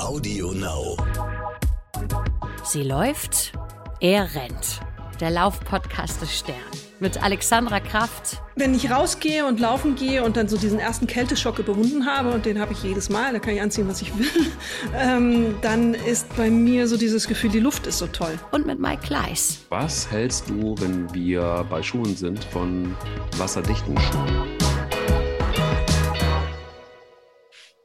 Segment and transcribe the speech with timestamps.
[0.00, 0.96] Audio Now.
[2.64, 3.52] Sie läuft,
[4.00, 4.80] er rennt.
[5.20, 6.56] Der Laufpodcast des Stern.
[6.98, 8.42] Mit Alexandra Kraft.
[8.56, 12.44] Wenn ich rausgehe und laufen gehe und dann so diesen ersten Kälteschock überwunden habe, und
[12.44, 14.26] den habe ich jedes Mal, da kann ich anziehen, was ich will,
[14.98, 18.38] ähm, dann ist bei mir so dieses Gefühl, die Luft ist so toll.
[18.52, 19.60] Und mit Mike Kleiss.
[19.70, 22.94] Was hältst du, wenn wir bei Schuhen sind, von
[23.36, 24.59] wasserdichten Schuhen?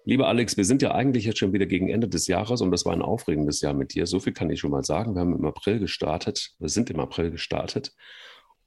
[0.08, 2.86] Lieber Alex, wir sind ja eigentlich jetzt schon wieder gegen Ende des Jahres und das
[2.86, 4.06] war ein aufregendes Jahr mit dir.
[4.06, 5.16] So viel kann ich schon mal sagen.
[5.16, 7.92] Wir haben im April gestartet, wir sind im April gestartet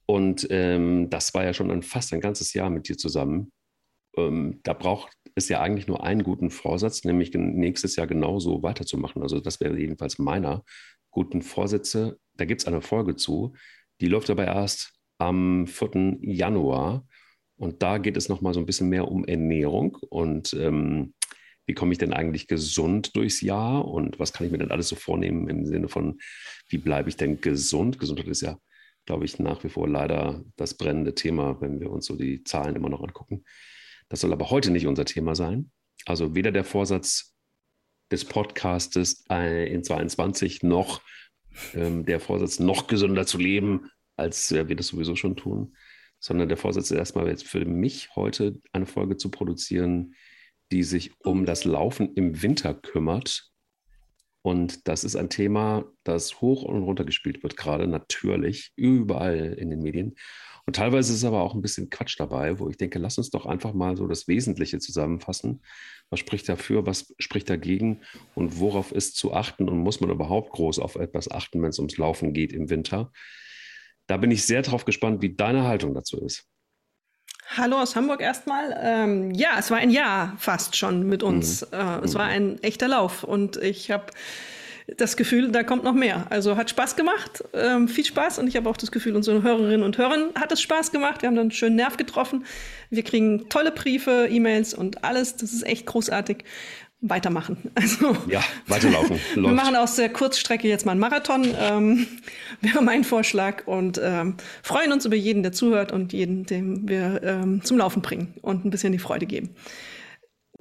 [0.05, 3.53] und ähm, das war ja schon ein, fast ein ganzes Jahr mit dir zusammen.
[4.17, 9.21] Ähm, da braucht es ja eigentlich nur einen guten Vorsatz, nämlich nächstes Jahr genauso weiterzumachen.
[9.21, 10.65] Also das wäre jedenfalls meiner
[11.09, 12.19] guten Vorsätze.
[12.33, 13.53] Da gibt es eine Folge zu,
[14.01, 16.17] die läuft aber erst am 4.
[16.19, 17.07] Januar.
[17.55, 21.13] Und da geht es nochmal so ein bisschen mehr um Ernährung und ähm,
[21.69, 24.87] wie komme ich denn eigentlich gesund durchs Jahr und was kann ich mir denn alles
[24.87, 26.17] so vornehmen im Sinne von,
[26.67, 27.99] wie bleibe ich denn gesund?
[27.99, 28.57] Gesundheit ist ja,
[29.05, 32.75] glaube ich, nach wie vor leider das brennende Thema, wenn wir uns so die Zahlen
[32.75, 33.43] immer noch angucken.
[34.09, 35.69] Das soll aber heute nicht unser Thema sein.
[36.07, 37.35] Also weder der Vorsatz
[38.09, 41.03] des Podcastes äh, in 22 noch
[41.75, 45.75] ähm, der Vorsatz, noch gesünder zu leben, als wir das sowieso schon tun,
[46.19, 50.15] sondern der Vorsatz ist erstmal jetzt für mich heute eine Folge zu produzieren,
[50.71, 53.51] die sich um das Laufen im Winter kümmert.
[54.41, 59.69] Und das ist ein Thema, das hoch und runter gespielt wird, gerade natürlich, überall in
[59.69, 60.15] den Medien.
[60.65, 63.45] Und teilweise ist aber auch ein bisschen Quatsch dabei, wo ich denke, lass uns doch
[63.45, 65.61] einfach mal so das Wesentliche zusammenfassen.
[66.09, 68.01] Was spricht dafür, was spricht dagegen
[68.35, 71.79] und worauf ist zu achten und muss man überhaupt groß auf etwas achten, wenn es
[71.79, 73.11] ums Laufen geht im Winter?
[74.07, 76.47] Da bin ich sehr drauf gespannt, wie deine Haltung dazu ist.
[77.57, 78.77] Hallo aus Hamburg erstmal.
[78.79, 81.61] Ähm, ja, es war ein Jahr fast schon mit uns.
[81.61, 81.79] Mhm.
[81.79, 84.05] Äh, es war ein echter Lauf und ich habe
[84.97, 86.27] das Gefühl, da kommt noch mehr.
[86.29, 89.81] Also hat Spaß gemacht, ähm, viel Spaß und ich habe auch das Gefühl, unseren Hörerinnen
[89.81, 91.23] und Hörern hat es Spaß gemacht.
[91.23, 92.45] Wir haben dann einen schönen Nerv getroffen.
[92.91, 95.35] Wir kriegen tolle Briefe, E-Mails und alles.
[95.35, 96.43] Das ist echt großartig
[97.01, 97.57] weitermachen.
[97.75, 99.19] Also, ja, weiterlaufen.
[99.35, 102.07] wir machen aus der Kurzstrecke jetzt mal einen Marathon, ähm,
[102.61, 103.67] wäre mein Vorschlag.
[103.67, 108.01] Und ähm, freuen uns über jeden, der zuhört und jeden, den wir ähm, zum Laufen
[108.01, 109.55] bringen und ein bisschen die Freude geben.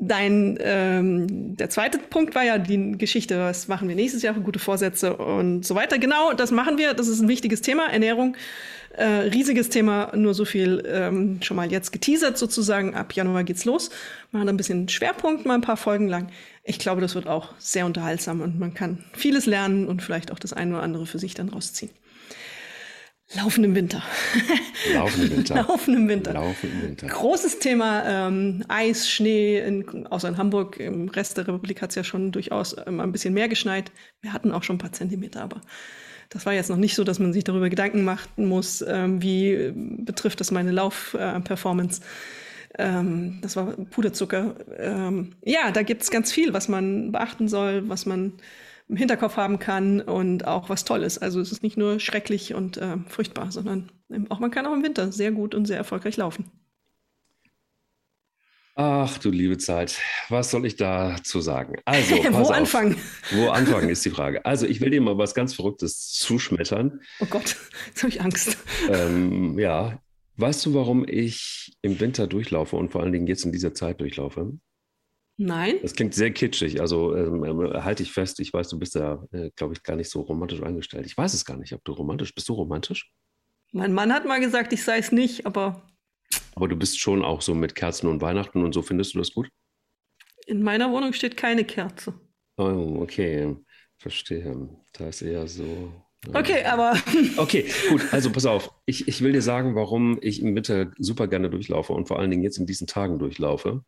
[0.00, 4.42] Dein, ähm, der zweite Punkt war ja die Geschichte, was machen wir nächstes Jahr für
[4.42, 5.98] gute Vorsätze und so weiter.
[5.98, 6.94] Genau, das machen wir.
[6.94, 8.36] Das ist ein wichtiges Thema, Ernährung.
[8.98, 12.96] Äh, riesiges Thema, nur so viel ähm, schon mal jetzt geteasert sozusagen.
[12.96, 13.90] Ab Januar geht's los.
[14.32, 16.30] Machen ein bisschen Schwerpunkt, mal ein paar Folgen lang.
[16.64, 20.40] Ich glaube, das wird auch sehr unterhaltsam und man kann vieles lernen und vielleicht auch
[20.40, 21.92] das eine oder andere für sich dann rausziehen.
[23.36, 24.02] Laufen im Winter.
[24.94, 25.54] Laufen im Winter.
[25.54, 26.32] Laufen im Winter.
[26.32, 27.06] Laufen im Winter.
[27.06, 30.80] Großes Thema ähm, Eis, Schnee, in, außer in Hamburg.
[30.80, 33.92] Im Rest der Republik hat es ja schon durchaus ähm, ein bisschen mehr geschneit.
[34.22, 35.60] Wir hatten auch schon ein paar Zentimeter, aber
[36.28, 39.72] das war jetzt noch nicht so, dass man sich darüber Gedanken machen muss, ähm, wie
[39.74, 42.02] betrifft das meine Laufperformance.
[42.78, 44.56] Ähm, das war Puderzucker.
[44.76, 48.34] Ähm, ja, da gibt es ganz viel, was man beachten soll, was man
[48.88, 51.18] im Hinterkopf haben kann und auch was Tolles.
[51.18, 53.90] Also es ist nicht nur schrecklich und äh, furchtbar, sondern
[54.30, 56.50] auch man kann auch im Winter sehr gut und sehr erfolgreich laufen.
[58.80, 61.74] Ach du liebe Zeit, was soll ich dazu sagen?
[61.84, 62.94] Also, wo anfangen?
[63.32, 64.46] Wo anfangen ist die Frage.
[64.46, 67.00] Also, ich will dir mal was ganz Verrücktes zuschmettern.
[67.18, 67.56] Oh Gott,
[67.88, 68.56] jetzt habe ich Angst.
[68.88, 70.00] Ähm, ja,
[70.36, 74.00] weißt du, warum ich im Winter durchlaufe und vor allen Dingen jetzt in dieser Zeit
[74.00, 74.52] durchlaufe?
[75.38, 75.80] Nein.
[75.82, 76.80] Das klingt sehr kitschig.
[76.80, 79.96] Also ähm, äh, halte ich fest, ich weiß, du bist da, äh, glaube ich, gar
[79.96, 81.04] nicht so romantisch eingestellt.
[81.04, 82.48] Ich weiß es gar nicht, ob du romantisch bist.
[82.48, 83.10] Du romantisch?
[83.72, 85.82] Mein Mann hat mal gesagt, ich sei es nicht, aber.
[86.58, 89.32] Aber du bist schon auch so mit Kerzen und Weihnachten und so, findest du das
[89.32, 89.48] gut?
[90.44, 92.14] In meiner Wohnung steht keine Kerze.
[92.56, 93.54] Oh, okay.
[93.96, 94.68] Verstehe.
[94.92, 95.92] Da ist eher so.
[96.34, 96.96] Okay, aber.
[97.36, 98.02] Okay, gut.
[98.10, 98.72] Also pass auf.
[98.86, 102.32] Ich, ich will dir sagen, warum ich im Winter super gerne durchlaufe und vor allen
[102.32, 103.84] Dingen jetzt in diesen Tagen durchlaufe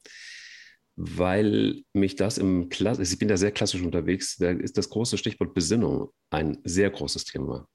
[1.03, 5.17] weil mich das im Klass ich bin da sehr klassisch unterwegs, da ist das große
[5.17, 7.67] Stichwort Besinnung ein sehr großes Thema.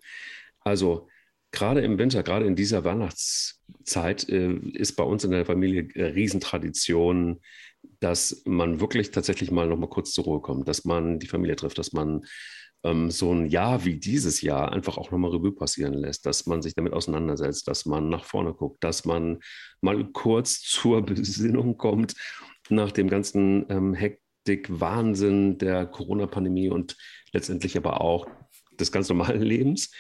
[0.59, 1.07] Also
[1.55, 7.41] gerade im Winter, gerade in dieser Weihnachtszeit äh, ist bei uns in der Familie Riesentradition,
[7.99, 11.55] dass man wirklich tatsächlich mal noch mal kurz zur Ruhe kommt, dass man die Familie
[11.55, 12.25] trifft, dass man
[12.83, 16.61] ähm, so ein Jahr wie dieses Jahr einfach auch nochmal Revue passieren lässt, dass man
[16.61, 19.39] sich damit auseinandersetzt, dass man nach vorne guckt, dass man
[19.81, 22.13] mal kurz zur Besinnung kommt
[22.69, 26.95] nach dem ganzen ähm, Hektik, Wahnsinn der Corona-Pandemie und
[27.31, 28.27] letztendlich aber auch
[28.79, 29.91] des ganz normalen Lebens.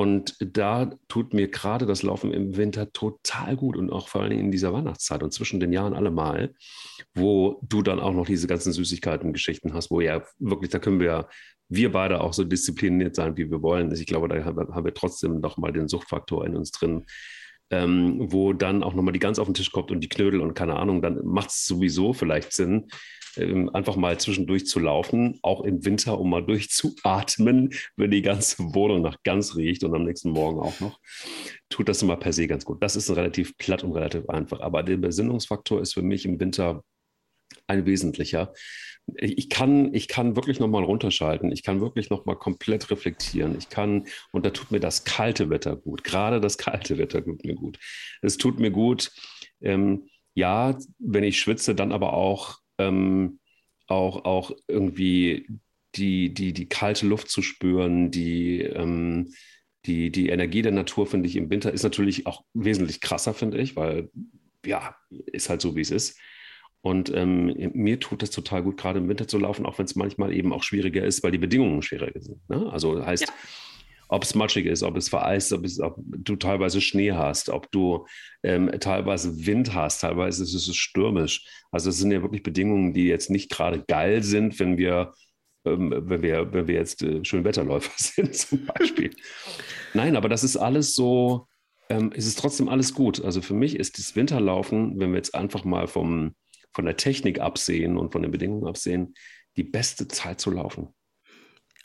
[0.00, 4.38] Und da tut mir gerade das Laufen im Winter total gut und auch vor allem
[4.38, 6.54] in dieser Weihnachtszeit und zwischen den Jahren allemal,
[7.14, 11.28] wo du dann auch noch diese ganzen Süßigkeiten-Geschichten hast, wo ja wirklich, da können wir,
[11.68, 13.90] wir beide auch so diszipliniert sein, wie wir wollen.
[13.92, 17.04] Ich glaube, da haben wir trotzdem noch mal den Suchtfaktor in uns drin.
[17.70, 20.54] Ähm, wo dann auch nochmal die Gans auf den Tisch kommt und die Knödel und
[20.54, 22.86] keine Ahnung, dann macht es sowieso vielleicht Sinn,
[23.36, 28.58] ähm, einfach mal zwischendurch zu laufen, auch im Winter, um mal durchzuatmen, wenn die ganze
[28.74, 30.98] Wohnung nach Gans riecht und am nächsten Morgen auch noch,
[31.68, 32.82] tut das immer per se ganz gut.
[32.82, 34.60] Das ist relativ platt und relativ einfach.
[34.60, 36.82] Aber der Besinnungsfaktor ist für mich im Winter
[37.66, 38.52] ein wesentlicher.
[39.16, 41.50] Ich kann, ich kann wirklich nochmal runterschalten.
[41.50, 43.56] Ich kann wirklich nochmal komplett reflektieren.
[43.56, 46.04] Ich kann, und da tut mir das kalte Wetter gut.
[46.04, 47.78] Gerade das kalte Wetter tut mir gut.
[48.20, 49.12] Es tut mir gut,
[49.62, 53.40] ähm, ja, wenn ich schwitze, dann aber auch ähm,
[53.86, 55.46] auch, auch irgendwie
[55.94, 59.32] die, die, die kalte Luft zu spüren, die, ähm,
[59.86, 63.58] die, die Energie der Natur, finde ich, im Winter ist natürlich auch wesentlich krasser, finde
[63.58, 64.10] ich, weil
[64.64, 66.18] ja, ist halt so, wie es ist.
[66.80, 69.96] Und ähm, mir tut es total gut, gerade im Winter zu laufen, auch wenn es
[69.96, 72.48] manchmal eben auch schwieriger ist, weil die Bedingungen schwieriger sind.
[72.48, 72.70] Ne?
[72.70, 73.34] Also heißt, ja
[74.08, 77.70] ob es matschig ist, ob es vereist, ob, es, ob du teilweise Schnee hast, ob
[77.70, 78.06] du
[78.42, 81.46] ähm, teilweise Wind hast, teilweise ist es stürmisch.
[81.70, 85.12] Also es sind ja wirklich Bedingungen, die jetzt nicht gerade geil sind, wenn wir,
[85.64, 89.10] ähm, wenn wir, wenn wir jetzt äh, Schönwetterläufer sind zum Beispiel.
[89.94, 91.46] Nein, aber das ist alles so,
[91.90, 93.22] ähm, es ist trotzdem alles gut.
[93.22, 96.34] Also für mich ist das Winterlaufen, wenn wir jetzt einfach mal vom,
[96.72, 99.14] von der Technik absehen und von den Bedingungen absehen,
[99.56, 100.94] die beste Zeit zu laufen.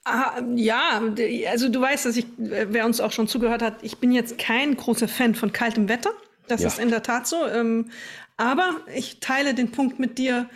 [0.05, 1.01] Ah, ja,
[1.49, 4.75] also du weißt, dass ich, wer uns auch schon zugehört hat, ich bin jetzt kein
[4.75, 6.11] großer Fan von kaltem Wetter.
[6.47, 6.67] Das ja.
[6.67, 7.47] ist in der Tat so.
[7.47, 7.89] Ähm,
[8.35, 10.49] aber ich teile den Punkt mit dir.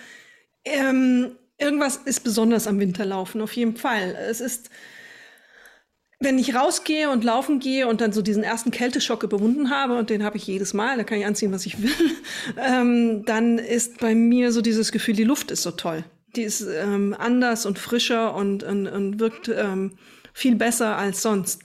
[0.66, 4.18] Ähm, irgendwas ist besonders am Winterlaufen, auf jeden Fall.
[4.30, 4.70] Es ist,
[6.20, 10.10] wenn ich rausgehe und laufen gehe und dann so diesen ersten Kälteschock überwunden habe, und
[10.10, 12.12] den habe ich jedes Mal, da kann ich anziehen, was ich will,
[12.58, 16.04] ähm, dann ist bei mir so dieses Gefühl, die Luft ist so toll
[16.36, 19.94] die ist ähm, anders und frischer und, und, und wirkt ähm,
[20.34, 21.64] viel besser als sonst.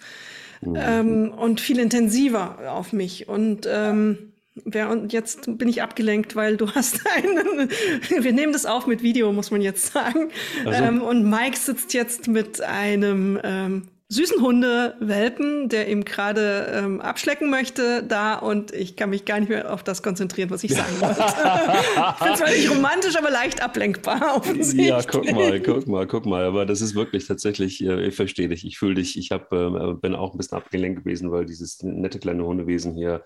[0.60, 0.76] Mhm.
[0.76, 3.28] Ähm, und viel intensiver auf mich.
[3.28, 7.70] Und ähm, wer, und jetzt bin ich abgelenkt, weil du hast einen,
[8.18, 10.30] wir nehmen das auf mit Video, muss man jetzt sagen.
[10.64, 10.82] Also.
[10.82, 17.00] Ähm, und Mike sitzt jetzt mit einem ähm, süßen Hunde Welpen, der ihm gerade ähm,
[17.00, 20.74] abschlecken möchte, da und ich kann mich gar nicht mehr auf das konzentrieren, was ich
[20.74, 21.20] sagen wollte.
[22.20, 24.36] ich bin zwar nicht romantisch, aber leicht ablenkbar.
[24.36, 24.88] Offensichtlich.
[24.88, 26.44] Ja, guck mal, guck mal, guck mal.
[26.44, 29.18] Aber das ist wirklich tatsächlich, äh, ich verstehe dich, ich fühle dich.
[29.18, 33.22] Ich hab, äh, bin auch ein bisschen abgelenkt gewesen, weil dieses nette kleine Hundewesen hier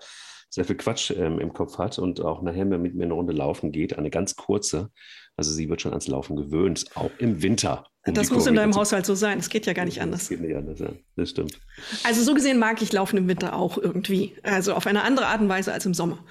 [0.49, 3.73] sehr viel Quatsch ähm, im Kopf hat und auch nachher mit mir eine Runde laufen
[3.73, 4.89] geht, eine ganz kurze.
[5.35, 7.85] Also sie wird schon ans Laufen gewöhnt, auch im Winter.
[8.07, 9.39] Um das muss in deinem Haushalt so sein.
[9.39, 10.21] Es geht ja gar nicht anders.
[10.21, 10.89] Das geht nicht anders, ja.
[11.15, 11.59] Das stimmt.
[12.03, 14.35] Also so gesehen mag ich Laufen im Winter auch irgendwie.
[14.43, 16.23] Also auf eine andere Art und Weise als im Sommer.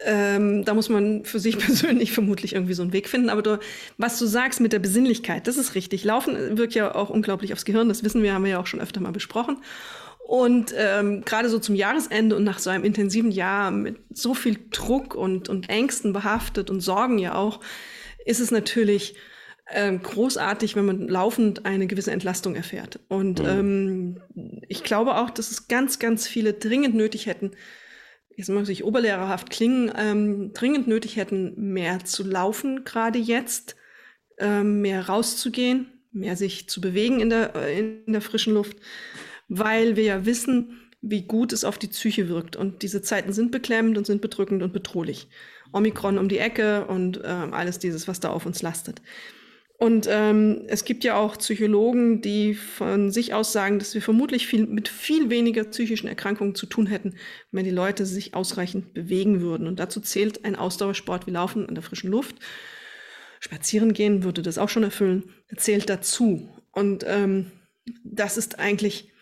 [0.00, 3.28] Ähm, da muss man für sich persönlich vermutlich irgendwie so einen Weg finden.
[3.28, 3.58] Aber du,
[3.98, 6.04] was du sagst mit der Besinnlichkeit, das ist richtig.
[6.04, 7.88] Laufen wirkt ja auch unglaublich aufs Gehirn.
[7.88, 9.58] Das wissen wir, haben wir ja auch schon öfter mal besprochen.
[10.26, 14.58] Und ähm, gerade so zum Jahresende und nach so einem intensiven Jahr mit so viel
[14.70, 17.60] Druck und, und Ängsten behaftet und Sorgen ja auch,
[18.24, 19.16] ist es natürlich
[19.66, 23.00] äh, großartig, wenn man laufend eine gewisse Entlastung erfährt.
[23.08, 23.48] Und mhm.
[23.48, 27.52] ähm, ich glaube auch, dass es ganz, ganz viele dringend nötig hätten,
[28.36, 33.76] jetzt muss ich oberlehrerhaft klingen, ähm, dringend nötig hätten, mehr zu laufen, gerade jetzt,
[34.38, 38.76] ähm, mehr rauszugehen, mehr sich zu bewegen in der, äh, in der frischen Luft,
[39.48, 42.56] weil wir ja wissen, wie gut es auf die Psyche wirkt.
[42.56, 45.28] Und diese Zeiten sind beklemmend und sind bedrückend und bedrohlich.
[45.72, 49.02] Omikron um die Ecke und ähm, alles dieses, was da auf uns lastet.
[49.84, 54.46] Und ähm, es gibt ja auch Psychologen, die von sich aus sagen, dass wir vermutlich
[54.46, 57.16] viel, mit viel weniger psychischen Erkrankungen zu tun hätten,
[57.50, 59.66] wenn die Leute sich ausreichend bewegen würden.
[59.66, 62.36] Und dazu zählt ein Ausdauersport wie Laufen an der frischen Luft.
[63.40, 65.34] Spazieren gehen würde das auch schon erfüllen.
[65.54, 66.48] Zählt dazu.
[66.72, 67.52] Und ähm,
[68.04, 69.12] das ist eigentlich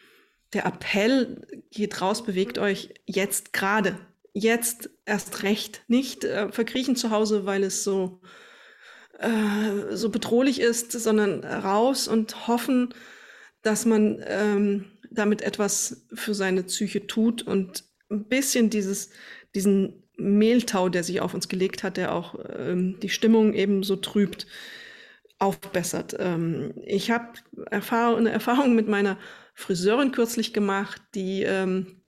[0.52, 3.98] der Appell, geht raus, bewegt euch jetzt gerade
[4.32, 8.20] jetzt erst recht nicht äh, verkriechen zu Hause, weil es so,
[9.22, 12.94] äh, so bedrohlich ist, sondern raus und hoffen,
[13.62, 19.10] dass man ähm, damit etwas für seine Psyche tut und ein bisschen dieses,
[19.54, 23.96] diesen Mehltau, der sich auf uns gelegt hat, der auch ähm, die Stimmung eben so
[23.96, 24.46] trübt,
[25.38, 26.16] aufbessert.
[26.18, 27.32] Ähm, ich habe
[27.70, 29.18] Erfahrung, eine Erfahrung mit meiner
[29.54, 32.02] Friseurin kürzlich gemacht, die ähm,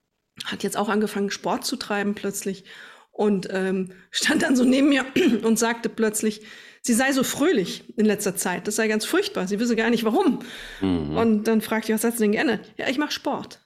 [0.44, 2.64] hat jetzt auch angefangen, Sport zu treiben plötzlich
[3.10, 5.04] und ähm, stand dann so neben mir
[5.42, 6.42] und sagte plötzlich,
[6.84, 8.66] sie sei so fröhlich in letzter Zeit.
[8.66, 9.48] Das sei ganz furchtbar.
[9.48, 10.40] Sie wisse gar nicht warum.
[10.80, 11.16] Mhm.
[11.16, 12.72] Und dann fragte ich, was hat sie denn geändert?
[12.76, 13.60] Ja, ich mache Sport.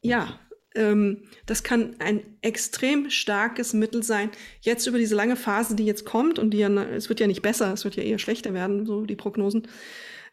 [0.00, 0.40] Ja,
[0.74, 4.30] ähm, das kann ein extrem starkes Mittel sein.
[4.62, 7.42] Jetzt über diese lange Phase, die jetzt kommt und die ja, es wird ja nicht
[7.42, 9.68] besser, es wird ja eher schlechter werden, so die Prognosen,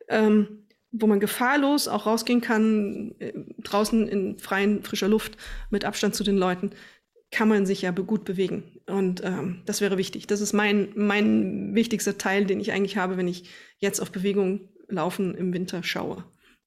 [0.08, 3.34] ähm, wo man gefahrlos auch rausgehen kann, äh,
[3.64, 5.38] draußen in freien, frischer Luft
[5.70, 6.72] mit Abstand zu den Leuten,
[7.32, 8.64] kann man sich ja gut bewegen.
[8.86, 10.28] Und ähm, das wäre wichtig.
[10.28, 14.70] Das ist mein, mein wichtigster Teil, den ich eigentlich habe, wenn ich jetzt auf Bewegung
[14.90, 16.26] laufen im Winter schaue.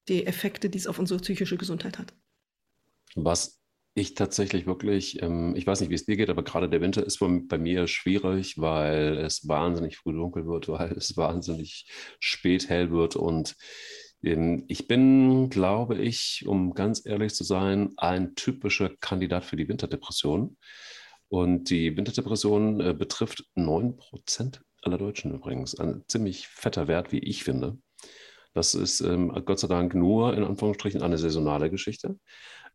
[0.09, 2.13] Die Effekte, die es auf unsere psychische Gesundheit hat.
[3.15, 3.61] Was
[3.93, 7.05] ich tatsächlich wirklich, ähm, ich weiß nicht, wie es dir geht, aber gerade der Winter
[7.05, 11.87] ist bei mir schwierig, weil es wahnsinnig früh dunkel wird, weil es wahnsinnig
[12.19, 13.15] spät hell wird.
[13.15, 13.55] Und
[14.25, 20.57] ich bin, glaube ich, um ganz ehrlich zu sein, ein typischer Kandidat für die Winterdepression.
[21.27, 25.79] Und die Winterdepression äh, betrifft 9% aller Deutschen übrigens.
[25.79, 27.77] Ein ziemlich fetter Wert, wie ich finde.
[28.53, 32.17] Das ist ähm, Gott sei Dank nur in Anführungsstrichen eine saisonale Geschichte.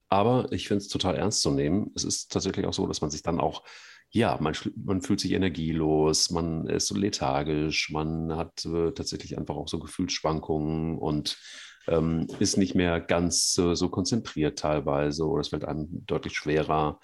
[0.08, 1.90] Aber ich finde es total ernst zu nehmen.
[1.94, 3.64] Es ist tatsächlich auch so, dass man sich dann auch,
[4.12, 9.54] ja, man, man fühlt sich energielos, man ist so lethargisch, man hat äh, tatsächlich einfach
[9.54, 11.38] auch so Gefühlsschwankungen und
[11.86, 16.98] ähm, ist nicht mehr ganz äh, so konzentriert teilweise oder es fällt einem deutlich schwerer.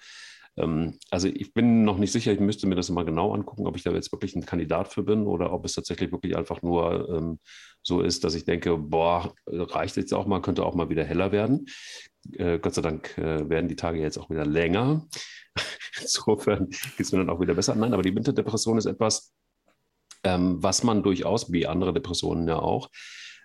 [0.57, 3.75] Ähm, also ich bin noch nicht sicher, ich müsste mir das mal genau angucken, ob
[3.75, 7.09] ich da jetzt wirklich ein Kandidat für bin oder ob es tatsächlich wirklich einfach nur
[7.09, 7.39] ähm,
[7.83, 11.31] so ist, dass ich denke, boah, reicht jetzt auch mal, könnte auch mal wieder heller
[11.31, 11.67] werden.
[12.33, 15.07] Äh, Gott sei Dank äh, werden die Tage jetzt auch wieder länger.
[16.01, 17.75] Insofern geht es mir dann auch wieder besser.
[17.75, 19.33] Nein, aber die Winterdepression ist etwas,
[20.23, 22.89] ähm, was man durchaus, wie andere Depressionen ja auch,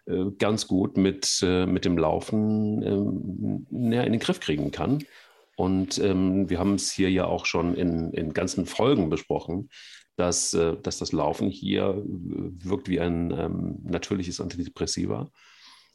[0.06, 5.04] äh, ganz gut mit, äh, mit dem Laufen näher in den Griff kriegen kann.
[5.56, 9.68] Und ähm, wir haben es hier ja auch schon in, in ganzen Folgen besprochen,
[10.16, 15.30] dass, äh, dass das Laufen hier äh, wirkt wie ein ähm, natürliches Antidepressiva.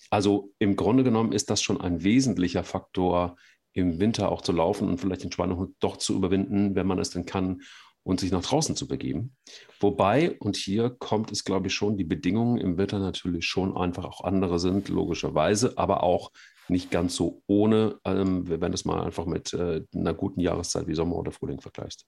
[0.10, 3.36] Also im Grunde genommen ist das schon ein wesentlicher Faktor,
[3.74, 7.12] im Winter auch zu laufen und vielleicht den Schweinehund doch zu überwinden, wenn man es
[7.12, 7.62] denn kann
[8.04, 9.36] und sich nach draußen zu begeben.
[9.80, 14.06] Wobei, und hier kommt es, glaube ich, schon, die Bedingungen im Winter natürlich schon einfach
[14.06, 16.32] auch andere sind, logischerweise, aber auch
[16.70, 20.88] nicht ganz so ohne, ähm, wenn du es mal einfach mit äh, einer guten Jahreszeit
[20.88, 22.06] wie Sommer oder Frühling vergleichst.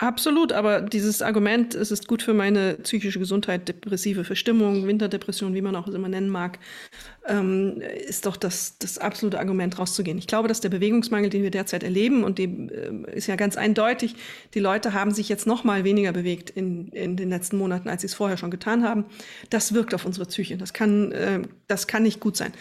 [0.00, 5.60] Absolut, aber dieses Argument, es ist gut für meine psychische Gesundheit, depressive Verstimmung, Winterdepression, wie
[5.60, 6.60] man auch es immer nennen mag,
[7.26, 10.16] ähm, ist doch das, das absolute Argument rauszugehen.
[10.16, 13.56] Ich glaube, dass der Bewegungsmangel, den wir derzeit erleben, und dem äh, ist ja ganz
[13.56, 14.14] eindeutig,
[14.54, 18.02] die Leute haben sich jetzt noch mal weniger bewegt in, in den letzten Monaten, als
[18.02, 19.06] sie es vorher schon getan haben.
[19.50, 20.56] Das wirkt auf unsere Psyche.
[20.56, 22.52] Das kann, äh, das kann nicht gut sein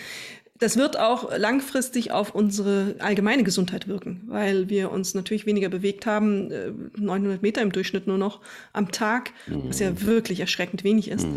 [0.60, 6.06] das wird auch langfristig auf unsere allgemeine Gesundheit wirken, weil wir uns natürlich weniger bewegt
[6.06, 6.50] haben,
[6.96, 8.42] 900 äh, Meter im Durchschnitt nur noch
[8.74, 10.02] am Tag, was ja mhm.
[10.06, 11.28] wirklich erschreckend wenig ist.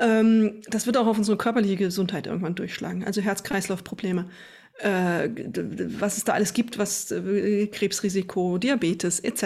[0.00, 4.26] Ähm, das wird auch auf unsere körperliche Gesundheit irgendwann durchschlagen, also Herz-Kreislauf-Probleme
[4.78, 5.28] äh,
[5.98, 9.42] was es da alles gibt, was äh, Krebsrisiko, Diabetes etc.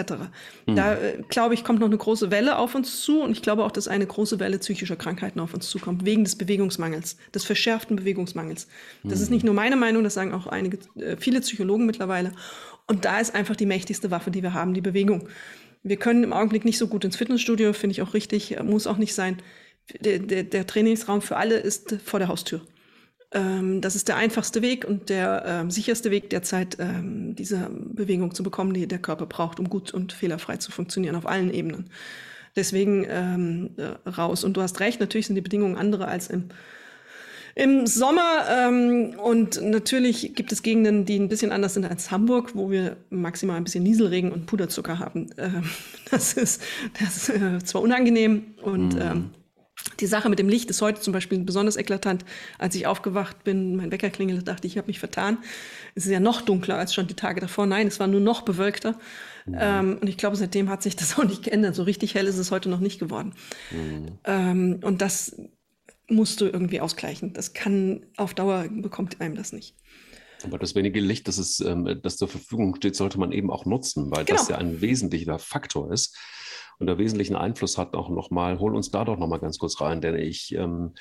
[0.67, 0.75] Mhm.
[0.75, 3.63] Da äh, glaube ich, kommt noch eine große Welle auf uns zu und ich glaube
[3.63, 7.95] auch, dass eine große Welle psychischer Krankheiten auf uns zukommt, wegen des Bewegungsmangels, des verschärften
[7.95, 8.67] Bewegungsmangels.
[9.03, 9.23] Das mhm.
[9.23, 10.77] ist nicht nur meine Meinung, das sagen auch einige,
[11.17, 12.33] viele Psychologen mittlerweile.
[12.85, 15.29] Und da ist einfach die mächtigste Waffe, die wir haben, die Bewegung.
[15.81, 18.97] Wir können im Augenblick nicht so gut ins Fitnessstudio, finde ich auch richtig, muss auch
[18.97, 19.37] nicht sein.
[19.99, 22.61] Der, der, der Trainingsraum für alle ist vor der Haustür.
[23.33, 28.33] Ähm, das ist der einfachste Weg und der ähm, sicherste Weg derzeit, ähm, diese Bewegung
[28.35, 31.89] zu bekommen, die der Körper braucht, um gut und fehlerfrei zu funktionieren auf allen Ebenen.
[32.55, 34.43] Deswegen ähm, äh, raus.
[34.43, 36.49] Und du hast recht, natürlich sind die Bedingungen andere als im,
[37.55, 38.45] im Sommer.
[38.47, 42.97] Ähm, und natürlich gibt es Gegenden, die ein bisschen anders sind als Hamburg, wo wir
[43.09, 45.31] maximal ein bisschen Nieselregen und Puderzucker haben.
[45.39, 45.63] Ähm,
[46.11, 46.61] das ist,
[46.99, 49.31] das ist äh, zwar unangenehm und mhm
[49.99, 52.25] die Sache mit dem Licht ist heute zum Beispiel besonders eklatant.
[52.57, 55.37] Als ich aufgewacht bin, mein Wecker klingelte, dachte ich, ich habe mich vertan.
[55.95, 57.65] Es ist ja noch dunkler als schon die Tage davor.
[57.65, 58.97] Nein, es war nur noch bewölkter.
[59.45, 59.57] Mhm.
[59.59, 61.75] Ähm, und ich glaube, seitdem hat sich das auch nicht geändert.
[61.75, 63.33] So richtig hell ist es heute noch nicht geworden.
[63.71, 64.19] Mhm.
[64.25, 65.35] Ähm, und das
[66.07, 67.33] musst du irgendwie ausgleichen.
[67.33, 69.75] Das kann auf Dauer bekommt einem das nicht.
[70.43, 73.65] Aber das wenige Licht, das, ist, ähm, das zur Verfügung steht, sollte man eben auch
[73.65, 74.37] nutzen, weil genau.
[74.37, 76.17] das ja ein wesentlicher Faktor ist
[76.79, 80.01] und da wesentlichen Einfluss hat auch nochmal, hol uns da doch nochmal ganz kurz rein,
[80.01, 80.93] denn ich, ähm,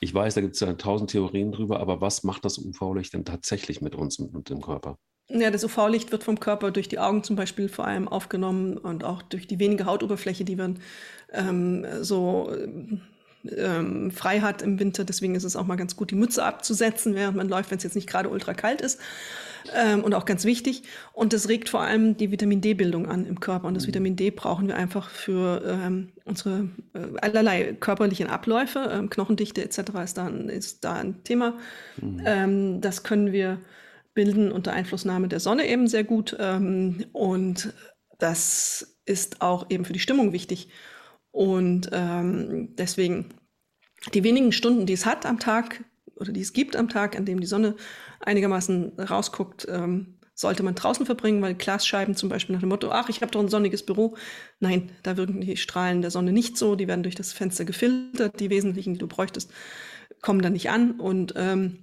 [0.00, 3.24] ich weiß, da gibt es ja tausend Theorien drüber, aber was macht das UV-Licht denn
[3.24, 4.96] tatsächlich mit uns und dem Körper?
[5.28, 9.04] Ja, das UV-Licht wird vom Körper durch die Augen zum Beispiel vor allem aufgenommen und
[9.04, 10.80] auch durch die wenige Hautoberfläche, die man
[11.32, 12.50] ähm, so
[13.44, 15.04] ähm, frei hat im Winter.
[15.04, 17.84] Deswegen ist es auch mal ganz gut, die Mütze abzusetzen, während man läuft, wenn es
[17.84, 18.98] jetzt nicht gerade ultra kalt ist
[19.74, 20.82] ähm, und auch ganz wichtig.
[21.12, 23.66] Und das regt vor allem die Vitamin D-Bildung an im Körper.
[23.66, 23.88] Und das mhm.
[23.88, 28.90] Vitamin D brauchen wir einfach für ähm, unsere äh, allerlei körperlichen Abläufe.
[28.92, 29.78] Ähm, Knochendichte etc.
[30.04, 31.58] ist da, ist da ein Thema.
[32.00, 32.22] Mhm.
[32.24, 33.58] Ähm, das können wir
[34.14, 36.36] bilden unter Einflussnahme der Sonne eben sehr gut.
[36.38, 37.72] Ähm, und
[38.18, 40.68] das ist auch eben für die Stimmung wichtig.
[41.30, 43.26] Und ähm, deswegen
[44.14, 45.84] die wenigen Stunden, die es hat am Tag
[46.16, 47.76] oder die es gibt am Tag, an dem die Sonne
[48.20, 53.08] einigermaßen rausguckt, ähm, sollte man draußen verbringen, weil Glasscheiben zum Beispiel nach dem Motto, ach,
[53.10, 54.16] ich habe doch ein sonniges Büro.
[54.58, 58.40] Nein, da wirken die Strahlen der Sonne nicht so, die werden durch das Fenster gefiltert,
[58.40, 59.52] die wesentlichen, die du bräuchtest,
[60.22, 60.92] kommen dann nicht an.
[60.92, 61.80] Und ähm,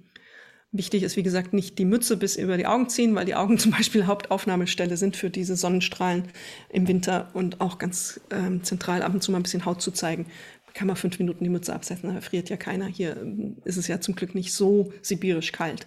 [0.72, 3.58] wichtig ist, wie gesagt, nicht die Mütze bis über die Augen ziehen, weil die Augen
[3.60, 6.24] zum Beispiel Hauptaufnahmestelle sind für diese Sonnenstrahlen
[6.68, 9.92] im Winter und auch ganz ähm, zentral ab und zu mal ein bisschen Haut zu
[9.92, 10.26] zeigen.
[10.74, 12.86] Kann man fünf Minuten die Mütze absetzen, da friert ja keiner.
[12.86, 15.86] Hier ähm, ist es ja zum Glück nicht so sibirisch kalt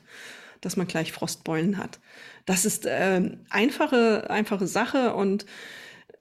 [0.62, 2.00] dass man gleich Frostbeulen hat.
[2.46, 5.46] Das ist äh, einfache, einfache Sache und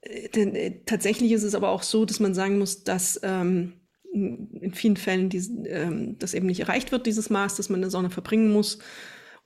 [0.01, 3.73] äh, denn, äh, tatsächlich ist es aber auch so, dass man sagen muss, dass ähm,
[4.13, 7.83] in vielen Fällen die, ähm, das eben nicht erreicht wird, dieses Maß, dass man in
[7.83, 8.79] der Sonne verbringen muss,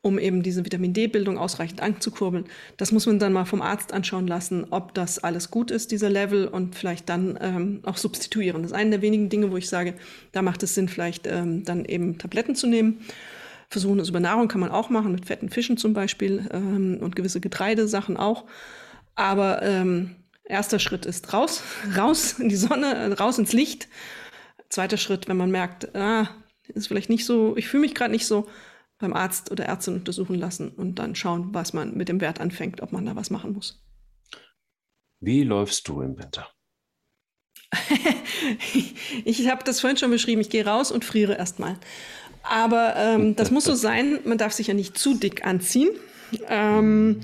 [0.01, 2.45] um eben diese Vitamin D-Bildung ausreichend anzukurbeln.
[2.77, 6.09] Das muss man dann mal vom Arzt anschauen lassen, ob das alles gut ist, dieser
[6.09, 8.63] Level, und vielleicht dann ähm, auch substituieren.
[8.63, 9.95] Das ist eine der wenigen Dinge, wo ich sage,
[10.31, 13.01] da macht es Sinn, vielleicht ähm, dann eben Tabletten zu nehmen
[13.69, 17.15] versuchen es über Nahrung kann man auch machen, mit fetten Fischen zum Beispiel ähm, und
[17.15, 18.45] gewisse Getreidesachen auch.
[19.15, 21.63] Aber ähm, erster Schritt ist raus,
[21.97, 23.87] raus in die Sonne, raus ins Licht.
[24.69, 26.29] Zweiter Schritt, wenn man merkt, ah,
[26.67, 28.47] ist vielleicht nicht so, ich fühle mich gerade nicht so,
[28.97, 32.81] beim Arzt oder Ärztin untersuchen lassen und dann schauen, was man mit dem Wert anfängt,
[32.81, 33.83] ob man da was machen muss.
[35.19, 36.49] Wie läufst du im Winter?
[39.25, 40.41] ich habe das vorhin schon beschrieben.
[40.41, 41.77] Ich gehe raus und friere erstmal.
[42.47, 44.19] Aber ähm, das muss so sein.
[44.23, 45.89] Man darf sich ja nicht zu dick anziehen.
[46.47, 47.21] Ähm,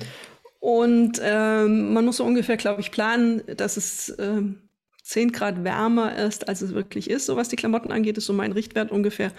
[0.60, 4.70] und ähm, man muss so ungefähr, glaube ich, planen, dass es ähm,
[5.04, 7.26] 10 Grad wärmer ist, als es wirklich ist.
[7.26, 9.32] So was die Klamotten angeht, ist so mein Richtwert ungefähr.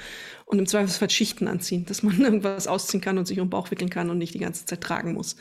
[0.44, 3.70] Und im Zweifelsfall Schichten anziehen, dass man irgendwas ausziehen kann und sich um den Bauch
[3.70, 5.36] wickeln kann und nicht die ganze Zeit tragen muss.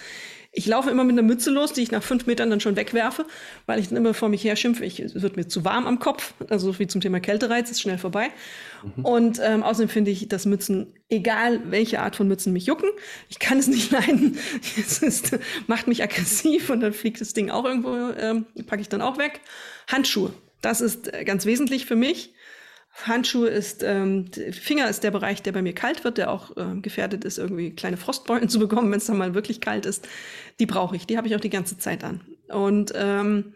[0.54, 3.26] Ich laufe immer mit einer Mütze los, die ich nach fünf Metern dann schon wegwerfe,
[3.68, 6.00] weil ich dann immer vor mich her schimpfe, ich, es wird mir zu warm am
[6.00, 6.34] Kopf.
[6.50, 8.30] Also wie zum Thema Kältereiz, ist schnell vorbei.
[8.84, 9.06] Mhm.
[9.06, 12.90] Und ähm, außerdem finde ich, dass Mützen, egal welche Art von Mützen mich jucken,
[13.30, 14.38] ich kann es nicht leiden.
[14.78, 15.38] Es ist,
[15.68, 19.18] macht mich aggressiv und dann fliegt das Ding auch irgendwo, ähm, packe ich dann auch
[19.18, 19.40] weg.
[19.88, 22.34] Handschuhe, das ist äh, ganz wesentlich für mich.
[22.92, 26.80] Handschuhe ist, ähm, Finger ist der Bereich, der bei mir kalt wird, der auch äh,
[26.82, 30.08] gefährdet ist, irgendwie kleine Frostbeulen zu bekommen, wenn es dann mal wirklich kalt ist.
[30.60, 32.22] Die brauche ich, die habe ich auch die ganze Zeit an.
[32.50, 33.54] Und ähm,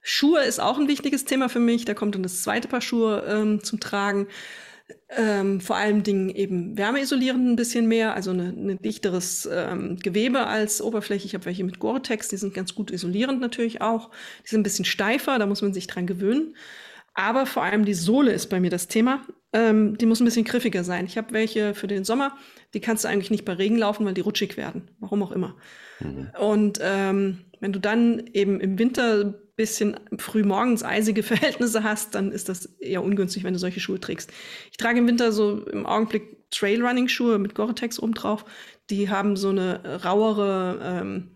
[0.00, 1.84] Schuhe ist auch ein wichtiges Thema für mich.
[1.84, 4.26] Da kommt dann das zweite Paar Schuhe ähm, zum Tragen.
[5.08, 10.46] Ähm, vor allem Dingen eben wärmeisolierend ein bisschen mehr, also ein ne dichteres ähm, Gewebe
[10.46, 11.26] als Oberfläche.
[11.26, 14.10] Ich habe welche mit Gore-Tex, die sind ganz gut isolierend natürlich auch.
[14.44, 16.56] Die sind ein bisschen steifer, da muss man sich dran gewöhnen.
[17.14, 19.22] Aber vor allem die Sohle ist bei mir das Thema.
[19.52, 21.04] Ähm, die muss ein bisschen griffiger sein.
[21.04, 22.36] Ich habe welche für den Sommer,
[22.72, 24.90] die kannst du eigentlich nicht bei Regen laufen, weil die rutschig werden.
[24.98, 25.56] Warum auch immer.
[26.00, 26.30] Mhm.
[26.40, 32.14] Und ähm, wenn du dann eben im Winter ein bisschen früh morgens eisige Verhältnisse hast,
[32.14, 34.32] dann ist das eher ungünstig, wenn du solche Schuhe trägst.
[34.70, 38.44] Ich trage im Winter so im Augenblick Trailrunning-Schuhe mit Gore-Tex oben drauf.
[38.90, 41.30] Die haben so eine rauere ähm,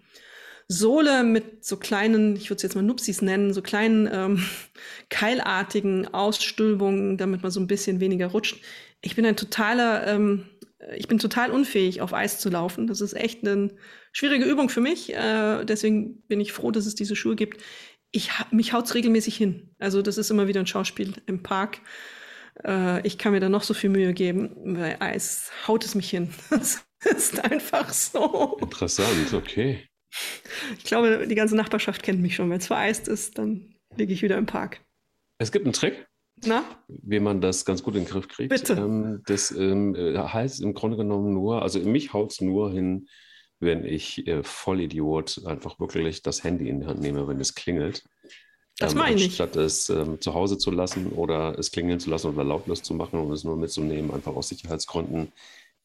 [0.69, 4.45] Sohle mit so kleinen, ich würde es jetzt mal Nupsis nennen, so kleinen ähm,
[5.11, 8.61] keilartigen Ausstülbungen, damit man so ein bisschen weniger rutscht.
[9.01, 10.47] Ich bin ein totaler, ähm,
[10.97, 12.87] ich bin total unfähig, auf Eis zu laufen.
[12.87, 13.71] Das ist echt eine
[14.13, 15.15] schwierige Übung für mich.
[15.15, 17.63] Äh, deswegen bin ich froh, dass es diese Schuhe gibt.
[18.11, 19.71] Ich, mich haut's regelmäßig hin.
[19.79, 21.81] Also das ist immer wieder ein Schauspiel im Park.
[22.65, 26.11] Äh, ich kann mir da noch so viel Mühe geben, weil Eis haut es mich
[26.11, 26.31] hin.
[26.51, 26.85] Das
[27.19, 28.57] ist einfach so.
[28.61, 29.86] Interessant, okay.
[30.79, 32.51] Ich glaube, die ganze Nachbarschaft kennt mich schon.
[32.51, 34.81] Wenn es vereist ist, dann liege ich wieder im Park.
[35.39, 36.07] Es gibt einen Trick,
[36.45, 36.65] Na?
[36.89, 38.51] wie man das ganz gut in den Griff kriegt.
[38.51, 38.75] Bitte.
[38.75, 43.09] Ähm, das ähm, äh, heißt im Grunde genommen nur, also mich haut es nur hin,
[43.61, 48.05] wenn ich äh, Vollidiot einfach wirklich das Handy in die Hand nehme, wenn es klingelt.
[48.79, 49.35] Das ähm, meine ich.
[49.35, 52.95] Statt es ähm, zu Hause zu lassen oder es klingeln zu lassen oder lautlos zu
[52.95, 55.33] machen und es nur mitzunehmen, einfach aus Sicherheitsgründen.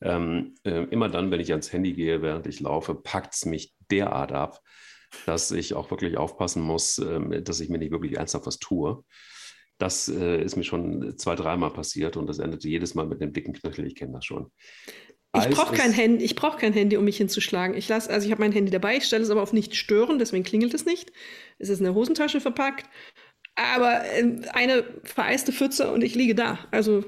[0.02, 3.74] Ähm, äh, immer dann, wenn ich ans Handy gehe, während ich laufe, packt es mich
[3.92, 4.60] derart ab,
[5.26, 9.04] dass ich auch wirklich aufpassen muss, äh, dass ich mir nicht wirklich ernsthaft was tue.
[9.78, 13.34] Das äh, ist mir schon zwei, dreimal passiert und das endete jedes Mal mit einem
[13.34, 13.88] dicken Knöchel.
[13.88, 14.52] Ich kenne das schon.
[15.36, 17.76] Ich brauche kein Handy, ich brauche kein Handy, um mich hinzuschlagen.
[17.78, 20.20] Ich lasse, also ich habe mein Handy dabei, ich stelle es aber auf nicht stören,
[20.20, 21.12] deswegen klingelt es nicht.
[21.58, 22.90] Es ist in der Hosentasche verpackt.
[23.56, 26.60] Aber äh, eine vereiste Pfütze und ich liege da.
[26.72, 27.06] Also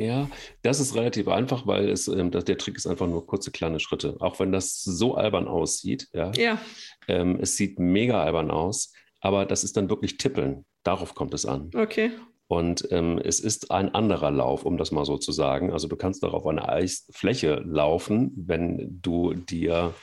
[0.00, 0.28] ja,
[0.62, 4.16] das ist relativ einfach, weil es, ähm, der Trick ist einfach nur kurze kleine Schritte.
[4.20, 6.32] Auch wenn das so albern aussieht, ja.
[6.32, 6.60] ja.
[7.08, 10.64] Ähm, es sieht mega albern aus, aber das ist dann wirklich Tippeln.
[10.82, 11.70] Darauf kommt es an.
[11.74, 12.10] Okay.
[12.48, 15.72] Und ähm, es ist ein anderer Lauf, um das mal so zu sagen.
[15.72, 19.94] Also du kannst doch auf einer Eisfläche laufen, wenn du dir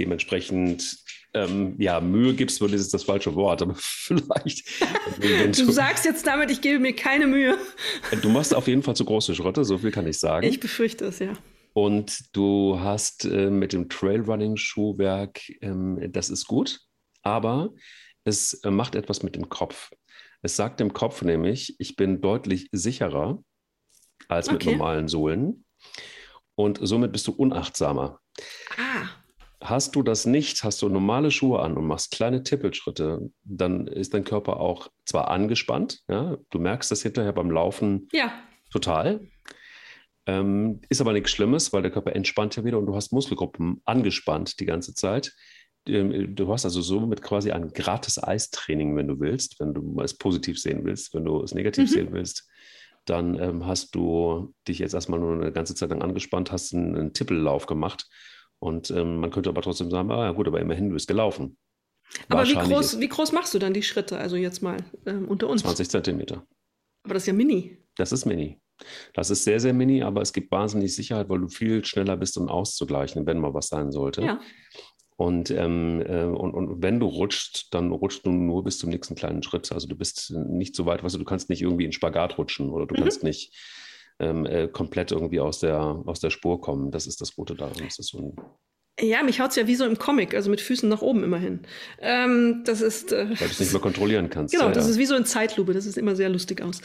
[0.00, 0.98] dementsprechend
[1.34, 4.68] ähm, ja, Mühe gibst, würde ist das falsche Wort, aber vielleicht.
[5.20, 7.56] du, du, sagst jetzt damit, ich gebe mir keine Mühe.
[8.20, 10.46] Du machst auf jeden Fall zu große Schritte, so viel kann ich sagen.
[10.46, 11.32] Ich befürchte es, ja.
[11.74, 16.80] Und du hast äh, mit dem Trailrunning-Schuhwerk, ähm, das ist gut,
[17.22, 17.70] aber
[18.24, 19.90] es äh, macht etwas mit dem Kopf.
[20.42, 23.42] Es sagt dem Kopf nämlich, ich bin deutlich sicherer
[24.28, 24.72] als mit okay.
[24.72, 25.64] normalen Sohlen
[26.56, 28.20] und somit bist du unachtsamer.
[28.76, 29.21] Ah.
[29.62, 34.12] Hast du das nicht, hast du normale Schuhe an und machst kleine Tippelschritte, dann ist
[34.12, 38.32] dein Körper auch zwar angespannt, ja, du merkst das hinterher beim Laufen ja.
[38.72, 39.20] total,
[40.26, 43.80] ähm, ist aber nichts Schlimmes, weil der Körper entspannt ja wieder und du hast Muskelgruppen
[43.84, 45.34] angespannt die ganze Zeit.
[45.86, 50.16] Ähm, du hast also somit quasi ein gratis Eistraining, wenn du willst, wenn du es
[50.16, 51.94] positiv sehen willst, wenn du es negativ mhm.
[51.94, 52.48] sehen willst.
[53.04, 56.96] Dann ähm, hast du dich jetzt erstmal nur eine ganze Zeit lang angespannt, hast einen,
[56.96, 58.08] einen Tippellauf gemacht.
[58.62, 61.56] Und ähm, man könnte aber trotzdem sagen, ah, ja gut, aber immerhin, du bist gelaufen.
[62.28, 64.18] Aber wie groß, wie groß machst du dann die Schritte?
[64.18, 65.62] Also jetzt mal ähm, unter uns.
[65.62, 66.46] 20 Zentimeter.
[67.02, 67.76] Aber das ist ja mini.
[67.96, 68.60] Das ist mini.
[69.14, 72.38] Das ist sehr, sehr mini, aber es gibt wahnsinnig Sicherheit, weil du viel schneller bist,
[72.38, 74.22] um auszugleichen, wenn mal was sein sollte.
[74.22, 74.40] Ja.
[75.16, 79.16] Und, ähm, äh, und, und wenn du rutschst, dann rutschst du nur bis zum nächsten
[79.16, 79.72] kleinen Schritt.
[79.72, 82.70] Also du bist nicht so weit, weißt du, du kannst nicht irgendwie in Spagat rutschen
[82.70, 83.00] oder du mhm.
[83.00, 83.52] kannst nicht
[84.22, 86.90] ähm, äh, komplett irgendwie aus der, aus der Spur kommen.
[86.90, 87.76] Das ist das Gute daran.
[87.78, 88.36] Das ist so ein
[89.00, 91.60] ja, mich haut es ja wie so im Comic, also mit Füßen nach oben immerhin.
[92.00, 93.10] Ähm, das ist.
[93.10, 94.52] Äh, Weil du es nicht mehr kontrollieren kannst.
[94.52, 94.90] Genau, ja, das ja.
[94.90, 96.82] ist wie so in Zeitlupe, das sieht immer sehr lustig aus.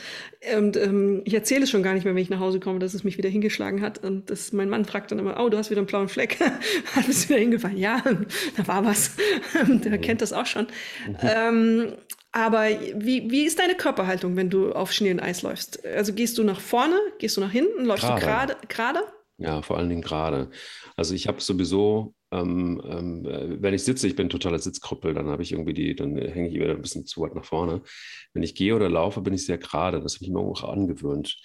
[0.58, 2.94] Und ähm, ich erzähle es schon gar nicht mehr, wenn ich nach Hause komme, dass
[2.94, 4.04] es mich wieder hingeschlagen hat.
[4.04, 6.40] Und das, mein Mann fragt dann immer, oh, du hast wieder einen blauen Fleck.
[6.96, 7.78] hat es wieder hingefallen?
[7.78, 8.02] Ja,
[8.56, 9.12] da war was.
[9.54, 10.02] Der mhm.
[10.02, 10.68] kennt das auch schon.
[11.08, 11.18] Mhm.
[11.22, 11.94] Ähm,
[12.38, 15.84] aber wie, wie ist deine Körperhaltung, wenn du auf Schnee und Eis läufst?
[15.84, 18.58] Also gehst du nach vorne, gehst du nach hinten, läufst grade.
[18.62, 19.00] du gerade?
[19.40, 20.52] Ja, vor allen Dingen gerade.
[20.96, 25.30] Also ich habe sowieso, ähm, ähm, äh, wenn ich sitze, ich bin totaler Sitzkrüppel, dann
[25.30, 27.82] habe ich irgendwie die, dann hänge ich wieder ein bisschen zu weit nach vorne.
[28.34, 30.00] Wenn ich gehe oder laufe, bin ich sehr gerade.
[30.00, 31.40] Das habe ich mir auch angewöhnt.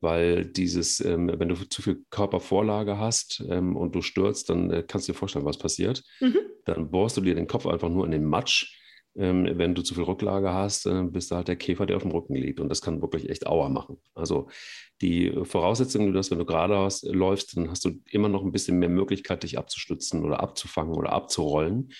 [0.00, 4.82] Weil dieses, ähm, wenn du zu viel Körpervorlage hast ähm, und du stürzt, dann äh,
[4.82, 6.04] kannst du dir vorstellen, was passiert.
[6.20, 6.38] Mhm.
[6.64, 8.78] Dann bohrst du dir den Kopf einfach nur in den Matsch
[9.18, 12.12] wenn du zu viel Rücklage hast, äh, bist du halt der Käfer, der auf dem
[12.12, 12.60] Rücken liegt.
[12.60, 13.98] Und das kann wirklich echt Aua machen.
[14.14, 14.48] Also
[15.00, 18.88] die Voraussetzung, dass wenn du geradeaus läufst, dann hast du immer noch ein bisschen mehr
[18.88, 21.92] Möglichkeit, dich abzustützen oder abzufangen oder abzurollen.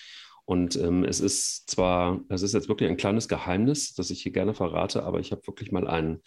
[0.45, 4.31] Und ähm, es ist zwar, es ist jetzt wirklich ein kleines Geheimnis, das ich hier
[4.31, 6.21] gerne verrate, aber ich habe wirklich mal ein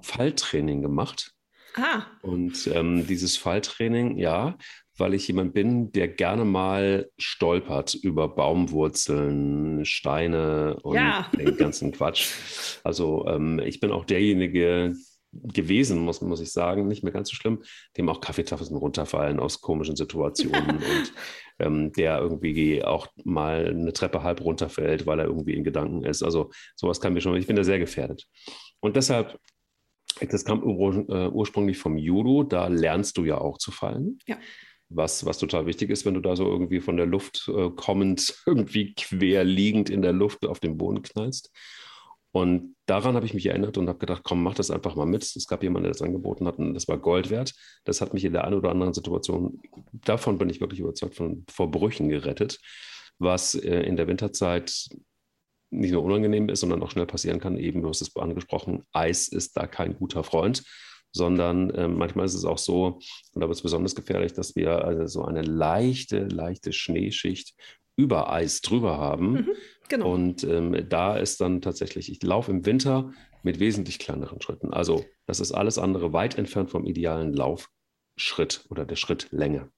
[0.00, 1.34] Falltraining gemacht.
[1.78, 2.06] Ah.
[2.22, 4.56] Und ähm, dieses Falltraining, ja,
[4.96, 11.30] weil ich jemand bin, der gerne mal stolpert über Baumwurzeln, Steine und ja.
[11.38, 12.30] den ganzen Quatsch.
[12.82, 14.94] Also ähm, ich bin auch derjenige
[15.32, 17.62] gewesen, muss, muss ich sagen, nicht mehr ganz so schlimm,
[17.96, 21.12] dem auch Kaffeetafeln runterfallen aus komischen Situationen und
[21.58, 26.22] ähm, der irgendwie auch mal eine Treppe halb runterfällt, weil er irgendwie in Gedanken ist.
[26.22, 28.26] Also sowas kann mir schon, ich bin da sehr gefährdet.
[28.80, 29.38] Und deshalb
[30.20, 34.18] das kam äh, ursprünglich vom Judo, da lernst du ja auch zu fallen.
[34.26, 34.36] Ja
[34.90, 38.42] was, was total wichtig ist, wenn du da so irgendwie von der Luft äh, kommend,
[38.46, 41.50] irgendwie quer liegend in der Luft auf den Boden knallst.
[42.30, 45.22] Und daran habe ich mich erinnert und habe gedacht, komm, mach das einfach mal mit.
[45.22, 47.54] Es gab jemanden, der das angeboten hat und das war Gold wert.
[47.84, 49.60] Das hat mich in der einen oder anderen Situation,
[49.92, 52.58] davon bin ich wirklich überzeugt, von vor Brüchen gerettet,
[53.18, 54.88] was äh, in der Winterzeit
[55.70, 57.58] nicht nur unangenehm ist, sondern auch schnell passieren kann.
[57.58, 60.62] Eben, du hast es angesprochen, Eis ist da kein guter Freund
[61.12, 63.00] sondern äh, manchmal ist es auch so,
[63.32, 67.54] und da wird es besonders gefährlich, dass wir also so eine leichte, leichte Schneeschicht
[67.96, 69.32] über Eis drüber haben.
[69.32, 69.48] Mhm,
[69.88, 70.12] genau.
[70.12, 74.72] Und ähm, da ist dann tatsächlich, ich laufe im Winter mit wesentlich kleineren Schritten.
[74.72, 79.70] Also das ist alles andere weit entfernt vom idealen Laufschritt oder der Schrittlänge.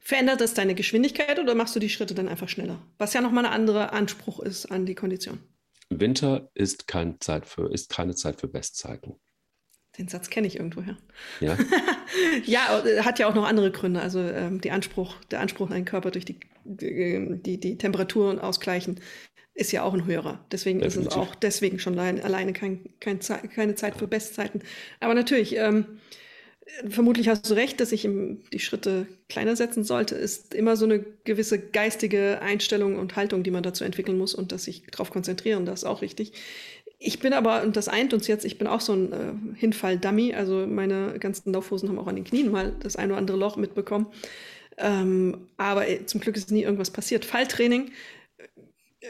[0.00, 2.80] Verändert das deine Geschwindigkeit oder machst du die Schritte dann einfach schneller?
[2.98, 5.40] Was ja nochmal ein anderer Anspruch ist an die Kondition.
[5.90, 9.16] Winter ist, kein Zeit für, ist keine Zeit für Bestzeiten.
[9.98, 10.96] Den Satz kenne ich irgendwoher.
[11.40, 11.56] Ja.
[12.44, 14.00] ja, äh, hat ja auch noch andere Gründe.
[14.00, 19.00] Also ähm, Anspruch, der Anspruch, einen Körper durch die, die, die Temperaturen ausgleichen,
[19.54, 20.44] ist ja auch ein höherer.
[20.52, 21.08] Deswegen Definitiv.
[21.08, 24.62] ist es auch deswegen schon allein, alleine kein, kein keine Zeit für Bestzeiten.
[25.00, 25.98] Aber natürlich, ähm,
[26.88, 28.08] vermutlich hast du recht, dass ich
[28.52, 30.14] die Schritte kleiner setzen sollte.
[30.14, 34.52] Ist immer so eine gewisse geistige Einstellung und Haltung, die man dazu entwickeln muss und
[34.52, 36.32] dass sich darauf konzentrieren, das ist auch richtig.
[37.00, 40.34] Ich bin aber, und das eint uns jetzt, ich bin auch so ein äh, Hinfall-Dummy.
[40.34, 43.56] Also meine ganzen Laufhosen haben auch an den Knien mal das ein oder andere Loch
[43.56, 44.06] mitbekommen.
[44.78, 47.24] Ähm, aber äh, zum Glück ist nie irgendwas passiert.
[47.24, 47.92] Falltraining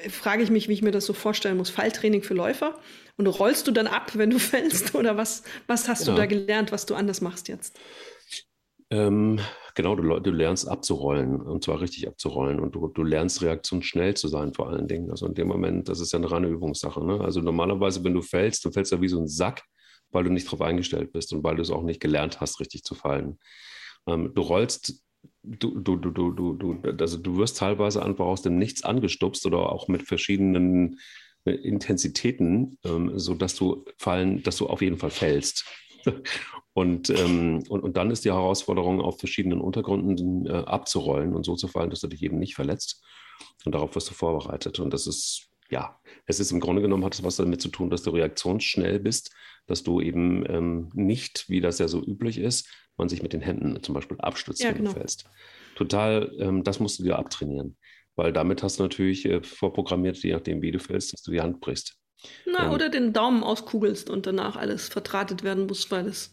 [0.09, 1.70] frage ich mich, wie ich mir das so vorstellen muss.
[1.70, 2.79] Falltraining für Läufer.
[3.16, 4.94] Und rollst du dann ab, wenn du fällst?
[4.94, 6.12] Oder was, was hast ja.
[6.12, 7.79] du da gelernt, was du anders machst jetzt?
[8.90, 9.38] Ähm,
[9.74, 14.29] genau, du, du, lernst abzurollen und zwar richtig abzurollen und du, du, lernst reaktionsschnell zu
[14.29, 15.11] sein vor allen Dingen.
[15.11, 17.05] Also in dem Moment, das ist ja eine reine Übungssache.
[17.05, 17.20] Ne?
[17.20, 19.62] Also normalerweise, wenn du fällst, du fällst ja wie so ein Sack,
[20.11, 22.83] weil du nicht darauf eingestellt bist und weil du es auch nicht gelernt hast, richtig
[22.83, 23.38] zu fallen.
[24.07, 25.03] Ähm, du rollst
[25.58, 29.46] du, du, du, du, du, du, also du wirst teilweise einfach aus dem Nichts angestupst
[29.46, 30.98] oder auch mit verschiedenen
[31.44, 35.64] Intensitäten, ähm, sodass du fallen, dass du auf jeden Fall fällst.
[36.74, 41.56] und, ähm, und, und dann ist die Herausforderung, auf verschiedenen Untergründen äh, abzurollen und so
[41.56, 43.02] zu fallen, dass du dich eben nicht verletzt.
[43.64, 44.78] Und darauf wirst du vorbereitet.
[44.80, 47.90] Und das ist, ja, es ist im Grunde genommen, hat es was damit zu tun,
[47.90, 49.35] dass du reaktionsschnell bist,
[49.66, 53.40] dass du eben ähm, nicht, wie das ja so üblich ist, man sich mit den
[53.40, 54.92] Händen zum Beispiel abstützt, ja, wenn genau.
[54.92, 55.24] du fällst.
[55.76, 57.76] Total, ähm, das musst du dir abtrainieren.
[58.16, 61.40] Weil damit hast du natürlich äh, vorprogrammiert, je nachdem, wie du fällst, dass du die
[61.40, 61.96] Hand brichst.
[62.46, 66.33] Na, ähm, oder den Daumen auskugelst und danach alles verdrahtet werden muss, weil es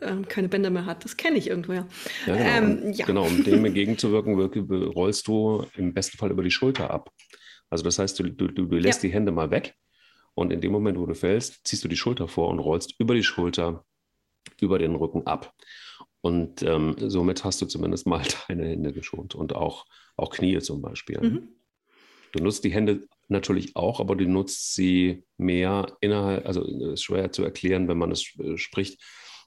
[0.00, 1.04] ähm, keine Bänder mehr hat.
[1.04, 1.88] Das kenne ich irgendwoher.
[2.26, 2.48] Ja, genau.
[2.48, 3.06] Ähm, ja.
[3.06, 4.34] genau, um dem entgegenzuwirken,
[4.92, 7.10] rollst du im besten Fall über die Schulter ab.
[7.70, 9.08] Also das heißt, du, du, du lässt ja.
[9.08, 9.74] die Hände mal weg
[10.34, 13.14] und in dem Moment, wo du fällst, ziehst du die Schulter vor und rollst über
[13.14, 13.84] die Schulter,
[14.60, 15.52] über den Rücken ab.
[16.20, 20.80] Und ähm, somit hast du zumindest mal deine Hände geschont und auch, auch Knie zum
[20.80, 21.20] Beispiel.
[21.20, 21.48] Mhm.
[22.32, 27.32] Du nutzt die Hände natürlich auch, aber du nutzt sie mehr innerhalb, also ist schwer
[27.32, 29.00] zu erklären, wenn man es äh, spricht,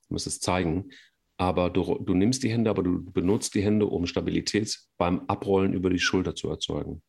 [0.08, 0.90] du musst es zeigen.
[1.38, 5.74] Aber du, du nimmst die Hände, aber du benutzt die Hände, um Stabilität beim Abrollen
[5.74, 7.02] über die Schulter zu erzeugen.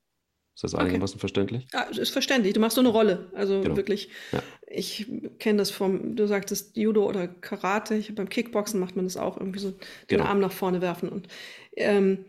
[0.54, 1.20] Ist das einigermaßen okay.
[1.20, 1.66] verständlich?
[1.72, 2.52] Ja, ist verständlich.
[2.52, 3.30] Du machst so eine Rolle.
[3.34, 3.76] Also genau.
[3.76, 4.42] wirklich, ja.
[4.66, 5.06] ich
[5.38, 7.94] kenne das vom, du sagtest Judo oder Karate.
[7.94, 10.24] Ich, beim Kickboxen macht man das auch irgendwie so, den genau.
[10.24, 11.08] Arm nach vorne werfen.
[11.08, 11.28] Und,
[11.76, 12.26] ähm,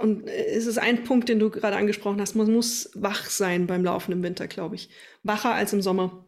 [0.00, 2.34] und es ist ein Punkt, den du gerade angesprochen hast.
[2.34, 4.90] Man muss wach sein beim Laufen im Winter, glaube ich.
[5.22, 6.24] Wacher als im Sommer.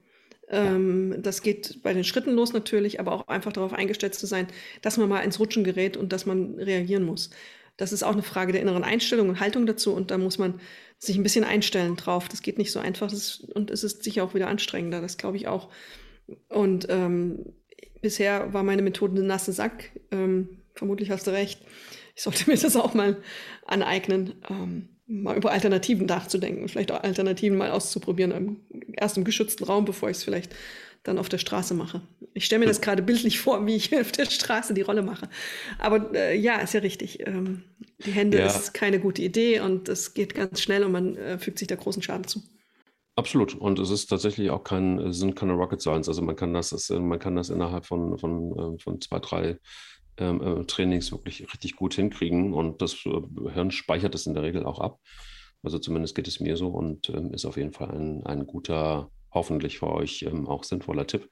[0.48, 1.18] Ähm, ja.
[1.18, 4.46] Das geht bei den Schritten los natürlich, aber auch einfach darauf eingestellt zu sein,
[4.80, 7.30] dass man mal ins Rutschen gerät und dass man reagieren muss.
[7.76, 9.92] Das ist auch eine Frage der inneren Einstellung und Haltung dazu.
[9.92, 10.60] Und da muss man
[10.98, 12.28] sich ein bisschen einstellen drauf.
[12.28, 15.36] Das geht nicht so einfach ist, und es ist sicher auch wieder anstrengender, das glaube
[15.36, 15.68] ich auch.
[16.48, 17.52] Und ähm,
[18.00, 19.90] bisher war meine Methode ein nasse Sack.
[20.10, 21.60] Ähm, vermutlich hast du recht.
[22.14, 23.18] Ich sollte mir das auch mal
[23.66, 28.60] aneignen, ähm, mal über Alternativen nachzudenken, vielleicht auch Alternativen mal auszuprobieren,
[28.94, 30.54] erst im geschützten Raum, bevor ich es vielleicht
[31.04, 32.02] dann auf der Straße mache.
[32.36, 35.28] Ich stelle mir das gerade bildlich vor, wie ich auf der Straße die Rolle mache.
[35.78, 37.26] Aber äh, ja, ist ja richtig.
[37.26, 37.62] Ähm,
[38.04, 38.46] die Hände ja.
[38.46, 41.76] ist keine gute Idee und es geht ganz schnell und man äh, fügt sich da
[41.76, 42.42] großen Schaden zu.
[43.16, 43.54] Absolut.
[43.54, 46.08] Und es ist tatsächlich auch kein, sind keine Rocket Science.
[46.08, 49.58] Also man kann das, das man kann das innerhalb von, von, äh, von zwei, drei
[50.18, 52.52] ähm, äh, Trainings wirklich richtig gut hinkriegen.
[52.52, 55.00] Und das äh, Hirn speichert es in der Regel auch ab.
[55.62, 59.10] Also zumindest geht es mir so und ähm, ist auf jeden Fall ein, ein guter,
[59.32, 61.30] hoffentlich für euch ähm, auch sinnvoller Tipp.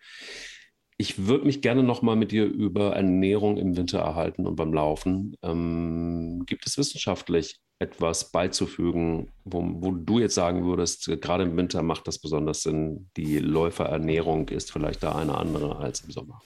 [0.97, 4.73] Ich würde mich gerne noch mal mit dir über Ernährung im Winter erhalten und beim
[4.73, 5.37] Laufen.
[5.43, 11.83] Ähm, gibt es wissenschaftlich etwas beizufügen, wo, wo, du jetzt sagen würdest, gerade im Winter
[11.83, 16.41] macht das besonders Sinn, die Läuferernährung ist vielleicht da eine andere als im Sommer?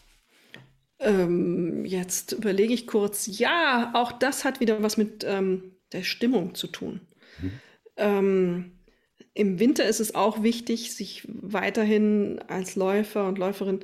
[0.98, 3.38] Ähm, jetzt überlege ich kurz.
[3.38, 7.00] Ja, auch das hat wieder was mit ähm, der Stimmung zu tun.
[7.96, 8.72] Ähm,
[9.34, 13.80] Im Winter ist es auch wichtig, sich weiterhin als Läufer und Läuferin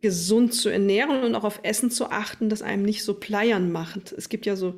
[0.00, 4.12] gesund zu ernähren und auch auf Essen zu achten, das einem nicht so pleiern macht.
[4.12, 4.74] Es gibt ja so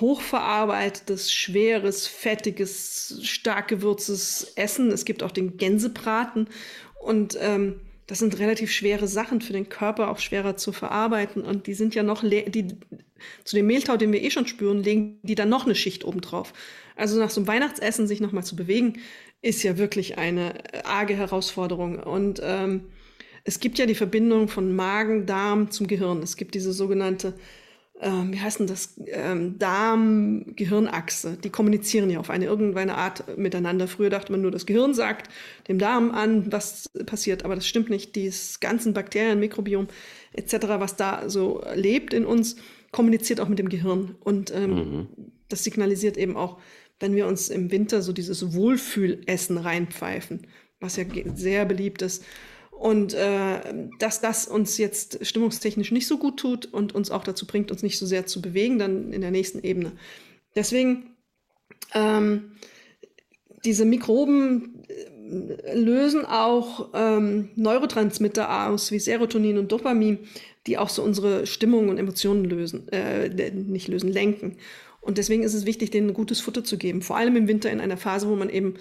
[0.00, 4.90] hochverarbeitetes, schweres, fettiges, stark gewürztes Essen.
[4.90, 6.48] Es gibt auch den Gänsebraten
[7.00, 11.42] und ähm, das sind relativ schwere Sachen für den Körper, auch schwerer zu verarbeiten.
[11.42, 12.68] Und die sind ja noch, die,
[13.44, 16.52] zu dem Mehltau, den wir eh schon spüren, legen die dann noch eine Schicht obendrauf.
[16.96, 18.98] Also nach so einem Weihnachtsessen sich nochmal zu bewegen,
[19.40, 22.00] ist ja wirklich eine arge Herausforderung.
[22.00, 22.86] Und ähm,
[23.44, 26.22] es gibt ja die Verbindung von Magen, Darm zum Gehirn.
[26.22, 27.34] Es gibt diese sogenannte,
[28.00, 31.38] ähm, wie heißt denn das, ähm, Darm-Gehirnachse.
[31.42, 33.88] Die kommunizieren ja auf eine irgendeine Art miteinander.
[33.88, 35.28] Früher dachte man nur, das Gehirn sagt
[35.66, 38.14] dem Darm an, was passiert, aber das stimmt nicht.
[38.14, 39.88] Dieses ganzen Bakterien, Mikrobiom
[40.32, 42.56] etc., was da so lebt in uns,
[42.92, 44.14] kommuniziert auch mit dem Gehirn.
[44.20, 45.06] Und ähm, mhm.
[45.48, 46.60] das signalisiert eben auch,
[47.00, 50.46] wenn wir uns im Winter so dieses Wohlfühlessen reinpfeifen,
[50.78, 52.24] was ja sehr beliebt ist,
[52.82, 53.60] und äh,
[54.00, 57.84] dass das uns jetzt stimmungstechnisch nicht so gut tut und uns auch dazu bringt, uns
[57.84, 59.92] nicht so sehr zu bewegen, dann in der nächsten Ebene.
[60.56, 61.14] Deswegen,
[61.94, 62.56] ähm,
[63.64, 70.18] diese Mikroben äh, lösen auch ähm, Neurotransmitter aus, wie Serotonin und Dopamin,
[70.66, 74.56] die auch so unsere Stimmung und Emotionen lösen, äh, nicht lösen, lenken.
[75.00, 77.00] Und deswegen ist es wichtig, denen gutes Futter zu geben.
[77.00, 78.74] Vor allem im Winter in einer Phase, wo man eben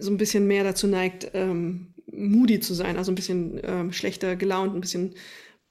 [0.00, 4.36] so ein bisschen mehr dazu neigt, ähm, moody zu sein, also ein bisschen ähm, schlechter
[4.36, 5.14] gelaunt, ein bisschen,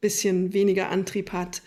[0.02, 1.62] bisschen weniger Antrieb hat.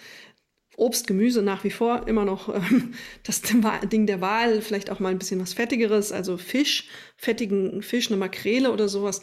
[0.76, 5.10] Obst, Gemüse nach wie vor immer noch ähm, das Ding der Wahl, vielleicht auch mal
[5.10, 9.22] ein bisschen was Fettigeres, also Fisch, fettigen Fisch, eine Makrele oder sowas,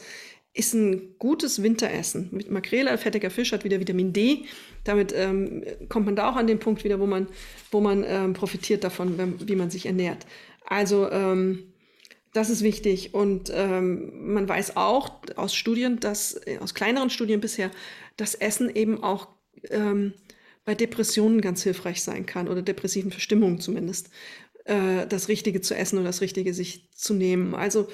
[0.55, 2.29] ist ein gutes Winteressen.
[2.31, 4.45] Mit Makrele, fettiger Fisch hat wieder Vitamin D.
[4.83, 7.27] Damit ähm, kommt man da auch an den Punkt wieder, wo man,
[7.71, 10.27] wo man ähm, profitiert davon, wie man sich ernährt.
[10.65, 11.72] Also ähm,
[12.33, 13.13] das ist wichtig.
[13.13, 17.71] Und ähm, man weiß auch aus Studien, dass, aus kleineren Studien bisher,
[18.17, 19.27] dass Essen eben auch
[19.69, 20.13] ähm,
[20.65, 24.09] bei Depressionen ganz hilfreich sein kann oder depressiven Verstimmungen zumindest,
[24.65, 27.53] äh, das Richtige zu essen oder das Richtige sich zu nehmen.
[27.53, 27.87] Also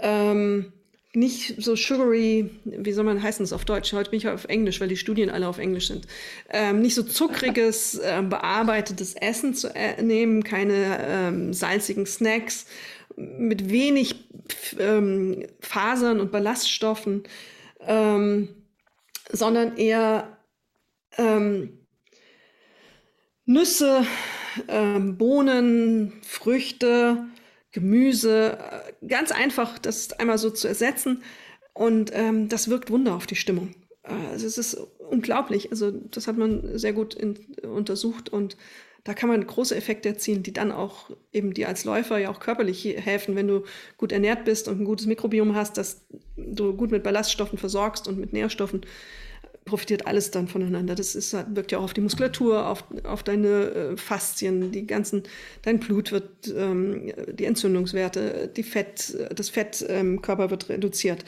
[0.00, 0.72] ähm,
[1.12, 3.92] nicht so sugary, wie soll man heißen das auf Deutsch?
[3.92, 6.06] Heute bin ich auf Englisch, weil die Studien alle auf Englisch sind.
[6.50, 12.66] Ähm, nicht so zuckriges, äh, bearbeitetes Essen zu äh, nehmen, keine ähm, salzigen Snacks,
[13.16, 14.28] mit wenig
[14.78, 17.24] ähm, Fasern und Ballaststoffen,
[17.80, 18.48] ähm,
[19.30, 20.38] sondern eher
[21.18, 21.78] ähm,
[23.46, 24.06] Nüsse,
[24.68, 27.26] ähm, Bohnen, Früchte,
[27.72, 31.22] Gemüse, äh, ganz einfach das einmal so zu ersetzen.
[31.72, 33.74] Und ähm, das wirkt Wunder auf die Stimmung.
[34.02, 35.70] Äh, also es ist unglaublich.
[35.70, 38.56] Also das hat man sehr gut in, untersucht und
[39.06, 42.40] da kann man große Effekte erzielen, die dann auch eben dir als Läufer ja auch
[42.40, 43.62] körperlich helfen, wenn du
[43.98, 46.04] gut ernährt bist und ein gutes Mikrobiom hast, dass
[46.36, 48.80] du gut mit Ballaststoffen versorgst und mit Nährstoffen
[49.64, 50.96] profitiert alles dann voneinander.
[50.96, 55.22] Das ist, wirkt ja auch auf die Muskulatur, auf, auf deine äh, Faszien, die ganzen,
[55.62, 61.24] dein Blut wird, ähm, die Entzündungswerte, die Fett, das Fett im Körper wird reduziert.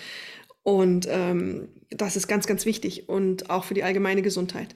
[0.64, 4.74] Und ähm, das ist ganz, ganz wichtig und auch für die allgemeine Gesundheit.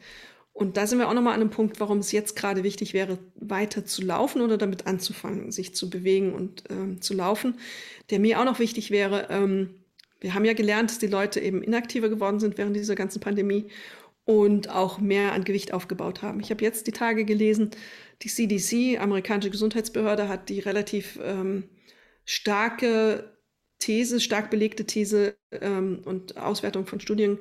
[0.53, 3.19] Und da sind wir auch nochmal an einem Punkt, warum es jetzt gerade wichtig wäre,
[3.37, 7.59] weiter zu laufen oder damit anzufangen, sich zu bewegen und ähm, zu laufen.
[8.11, 9.83] Der mir auch noch wichtig wäre, ähm,
[10.21, 13.67] wir haben ja gelernt, dass die Leute eben inaktiver geworden sind während dieser ganzen Pandemie
[14.25, 16.41] und auch mehr an Gewicht aufgebaut haben.
[16.41, 17.71] Ich habe jetzt die Tage gelesen,
[18.23, 21.65] die CDC, amerikanische Gesundheitsbehörde, hat die relativ ähm,
[22.25, 23.37] starke
[23.81, 27.39] These, stark belegte These ähm, und Auswertung von Studien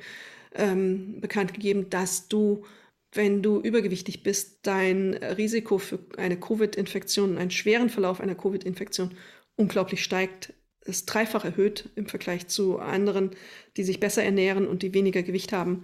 [0.56, 2.65] ähm, bekannt gegeben, dass du,
[3.13, 9.12] wenn du übergewichtig bist, dein Risiko für eine Covid-Infektion, einen schweren Verlauf einer Covid-Infektion
[9.56, 10.54] unglaublich steigt
[10.86, 13.32] ist dreifach erhöht im Vergleich zu anderen,
[13.78, 15.84] die sich besser ernähren und die weniger Gewicht haben,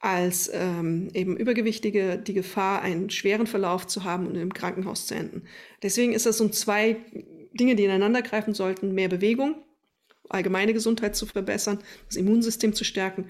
[0.00, 5.14] als ähm, eben Übergewichtige die Gefahr, einen schweren Verlauf zu haben und im Krankenhaus zu
[5.14, 5.42] enden.
[5.82, 6.96] Deswegen ist das so zwei
[7.52, 8.94] Dinge, die ineinander greifen sollten.
[8.94, 9.56] Mehr Bewegung,
[10.28, 13.26] allgemeine Gesundheit zu verbessern, das Immunsystem zu stärken,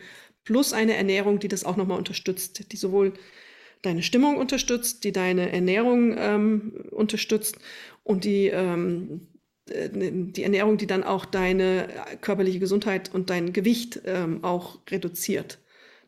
[0.48, 3.12] plus eine Ernährung, die das auch nochmal unterstützt, die sowohl
[3.82, 7.58] deine Stimmung unterstützt, die deine Ernährung ähm, unterstützt
[8.02, 9.28] und die ähm,
[9.68, 11.86] äh, die Ernährung, die dann auch deine
[12.22, 15.58] körperliche Gesundheit und dein Gewicht ähm, auch reduziert.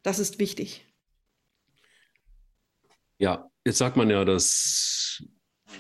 [0.03, 0.87] Das ist wichtig.
[3.19, 5.00] Ja, jetzt sagt man ja, dass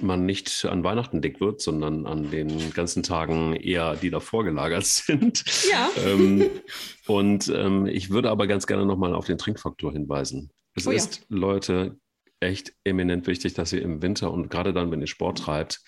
[0.00, 4.84] man nicht an Weihnachten dick wird, sondern an den ganzen Tagen eher, die davor gelagert
[4.86, 5.44] sind.
[5.70, 5.90] Ja.
[6.04, 6.50] ähm,
[7.06, 10.50] und ähm, ich würde aber ganz gerne nochmal auf den Trinkfaktor hinweisen.
[10.74, 11.22] Es oh, ist, ja.
[11.28, 11.96] Leute,
[12.40, 15.82] echt eminent wichtig, dass ihr im Winter und gerade dann, wenn ihr Sport treibt,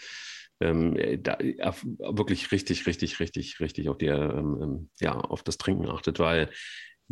[0.60, 1.38] ähm, da,
[1.98, 6.50] wirklich richtig, richtig, richtig, richtig auf, die, ähm, ähm, ja, auf das Trinken achtet, weil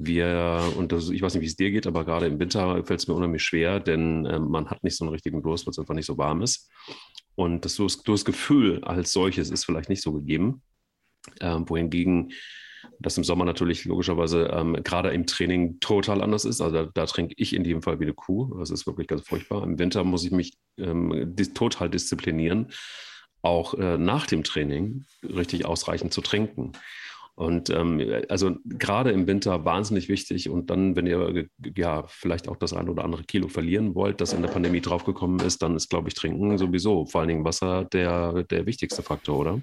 [0.04, 3.00] wir, und das, ich weiß nicht, wie es dir geht, aber gerade im Winter fällt
[3.00, 5.78] es mir unheimlich schwer, denn äh, man hat nicht so einen richtigen Durst, weil es
[5.78, 6.70] einfach nicht so warm ist.
[7.34, 10.62] Und das Durstgefühl als solches ist vielleicht nicht so gegeben.
[11.40, 12.32] Äh, wohingegen
[12.98, 16.60] das im Sommer natürlich logischerweise ähm, gerade im Training total anders ist.
[16.60, 18.54] Also da, da, trinke ich in jedem Fall wie eine Kuh.
[18.58, 19.62] Das ist wirklich ganz furchtbar.
[19.64, 22.72] Im Winter muss ich mich ähm, dis total disziplinieren
[23.42, 26.72] auch äh, nach dem Training richtig ausreichend zu trinken.
[27.40, 30.50] Und ähm, also gerade im Winter wahnsinnig wichtig.
[30.50, 34.34] Und dann, wenn ihr ja vielleicht auch das ein oder andere Kilo verlieren wollt, das
[34.34, 37.86] in der Pandemie draufgekommen ist, dann ist, glaube ich, Trinken sowieso, vor allen Dingen Wasser,
[37.94, 39.62] der, der wichtigste Faktor, oder?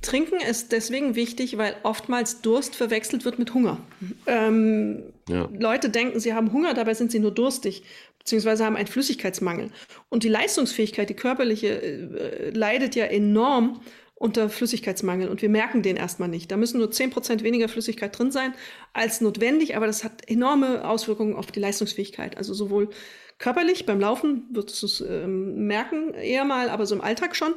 [0.00, 3.78] Trinken ist deswegen wichtig, weil oftmals Durst verwechselt wird mit Hunger.
[4.26, 5.48] Ähm, ja.
[5.56, 7.84] Leute denken, sie haben Hunger, dabei sind sie nur durstig
[8.18, 9.70] beziehungsweise haben einen Flüssigkeitsmangel.
[10.08, 13.80] Und die Leistungsfähigkeit, die körperliche, äh, leidet ja enorm
[14.22, 16.50] unter Flüssigkeitsmangel und wir merken den erstmal nicht.
[16.52, 18.54] Da müssen nur 10% weniger Flüssigkeit drin sein
[18.92, 22.36] als notwendig, aber das hat enorme Auswirkungen auf die Leistungsfähigkeit.
[22.36, 22.90] Also sowohl
[23.38, 27.54] körperlich beim Laufen wird es ähm, merken eher mal, aber so im Alltag schon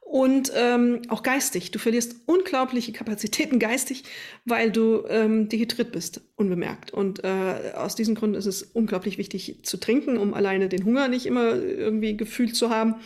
[0.00, 1.70] und ähm, auch geistig.
[1.70, 4.02] Du verlierst unglaubliche Kapazitäten geistig,
[4.44, 6.92] weil du ähm, dehydriert bist, unbemerkt.
[6.92, 11.06] Und äh, aus diesem Grund ist es unglaublich wichtig zu trinken, um alleine den Hunger
[11.06, 12.96] nicht immer irgendwie gefühlt zu haben.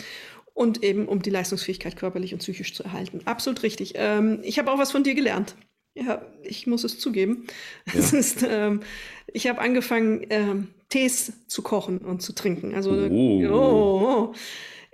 [0.55, 3.21] Und eben um die Leistungsfähigkeit körperlich und psychisch zu erhalten.
[3.25, 3.95] Absolut richtig.
[3.97, 5.57] Ähm, ich habe auch was von dir gelernt.
[5.95, 7.47] Ja, ich muss es zugeben.
[7.87, 8.01] Ja.
[8.01, 8.81] Es ist, ähm,
[9.27, 12.75] ich habe angefangen, ähm, Tees zu kochen und zu trinken.
[12.75, 13.49] Also, oh.
[13.51, 14.35] oh, oh.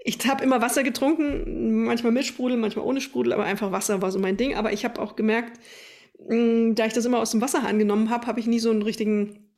[0.03, 4.11] ich habe immer Wasser getrunken, manchmal mit Sprudel, manchmal ohne Sprudel, aber einfach Wasser war
[4.11, 4.55] so mein Ding.
[4.55, 5.59] Aber ich habe auch gemerkt,
[6.27, 8.83] mh, da ich das immer aus dem Wasser angenommen habe, habe ich nie so einen
[8.83, 9.50] richtigen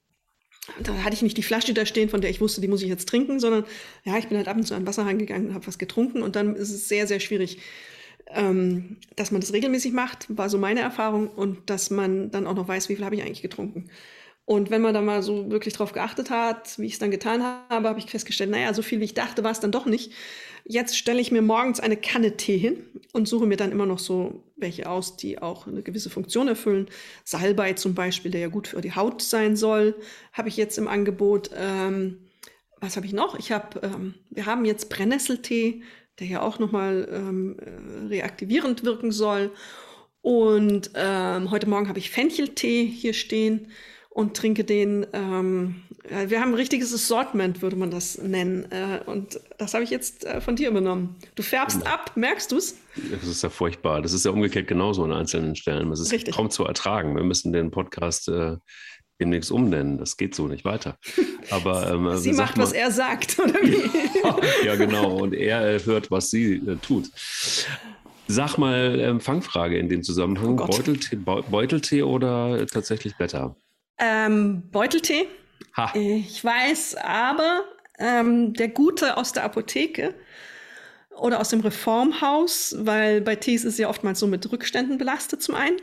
[0.82, 2.88] da hatte ich nicht die Flasche da stehen, von der ich wusste, die muss ich
[2.88, 3.64] jetzt trinken, sondern
[4.04, 6.36] ja, ich bin halt ab und zu an Wasser reingegangen und habe was getrunken und
[6.36, 7.58] dann ist es sehr, sehr schwierig,
[8.28, 12.54] ähm, dass man das regelmäßig macht, war so meine Erfahrung und dass man dann auch
[12.54, 13.90] noch weiß, wie viel habe ich eigentlich getrunken.
[14.44, 17.42] Und wenn man da mal so wirklich drauf geachtet hat, wie ich es dann getan
[17.42, 20.12] habe, habe ich festgestellt, naja, so viel wie ich dachte, war es dann doch nicht.
[20.64, 23.98] Jetzt stelle ich mir morgens eine Kanne Tee hin und suche mir dann immer noch
[23.98, 26.88] so welche aus, die auch eine gewisse Funktion erfüllen.
[27.24, 29.94] Salbei zum Beispiel, der ja gut für die Haut sein soll,
[30.32, 31.50] habe ich jetzt im Angebot.
[31.56, 32.18] Ähm,
[32.80, 33.38] was habe ich noch?
[33.38, 35.82] Ich habe, ähm, wir haben jetzt Brennnesseltee,
[36.18, 39.50] der ja auch nochmal ähm, äh, reaktivierend wirken soll.
[40.20, 43.68] Und ähm, heute Morgen habe ich Fencheltee hier stehen
[44.14, 45.06] und trinke den.
[45.12, 45.82] Ähm,
[46.26, 48.66] wir haben ein richtiges Assortment, würde man das nennen.
[48.70, 51.16] Äh, und das habe ich jetzt äh, von dir übernommen.
[51.36, 51.90] Du färbst genau.
[51.90, 52.76] ab, merkst du es?
[53.10, 54.02] Das ist ja furchtbar.
[54.02, 55.90] Das ist ja umgekehrt genauso an einzelnen Stellen.
[55.90, 56.34] Das ist Richtig.
[56.34, 57.14] kaum zu ertragen.
[57.14, 58.56] Wir müssen den Podcast äh,
[59.20, 59.96] demnächst umnennen.
[59.96, 60.98] Das geht so nicht weiter.
[61.50, 64.66] Aber ähm, sie macht, mal, was er sagt, oder wie?
[64.66, 65.18] ja, genau.
[65.18, 67.08] Und er äh, hört, was sie äh, tut.
[68.26, 73.56] Sag mal, ähm, Fangfrage in dem Zusammenhang: oh Beuteltee, Beuteltee oder tatsächlich Blätter?
[73.98, 75.26] Ähm, Beuteltee.
[75.76, 75.92] Ha.
[75.94, 77.64] Ich weiß, aber
[77.98, 80.14] ähm, der Gute aus der Apotheke
[81.16, 85.54] oder aus dem Reformhaus, weil bei Tees ist ja oftmals so mit Rückständen belastet zum
[85.54, 85.76] einen.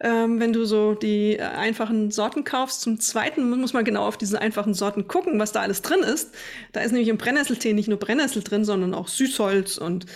[0.00, 2.80] Ähm, wenn du so die äh, einfachen Sorten kaufst.
[2.80, 6.34] Zum Zweiten muss man genau auf diese einfachen Sorten gucken, was da alles drin ist.
[6.72, 10.06] Da ist nämlich im Brennnesseltee nicht nur Brennnessel drin, sondern auch Süßholz und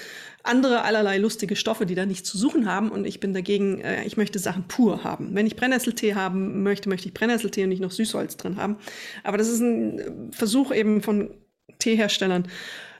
[0.47, 2.91] andere allerlei lustige Stoffe, die da nichts zu suchen haben.
[2.91, 5.35] Und ich bin dagegen, äh, ich möchte Sachen pur haben.
[5.35, 8.77] Wenn ich Brennnesseltee haben möchte, möchte ich Brennnesseltee und nicht noch Süßholz drin haben.
[9.25, 11.31] Aber das ist ein Versuch eben von
[11.79, 12.49] Teeherstellern,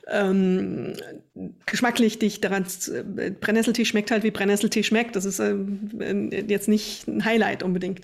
[0.09, 0.95] ähm,
[1.67, 2.65] geschmacklich dich daran,
[3.17, 5.17] äh, Brennnesseltee schmeckt halt wie Brennnesseltee schmeckt.
[5.17, 5.55] Das ist äh,
[6.47, 8.03] jetzt nicht ein Highlight unbedingt.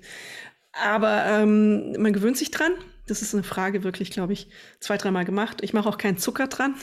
[0.72, 2.72] Aber ähm, man gewöhnt sich dran.
[3.12, 4.48] Das ist eine Frage wirklich, glaube ich,
[4.80, 5.58] zwei, dreimal gemacht.
[5.60, 6.74] Ich mache auch keinen Zucker dran,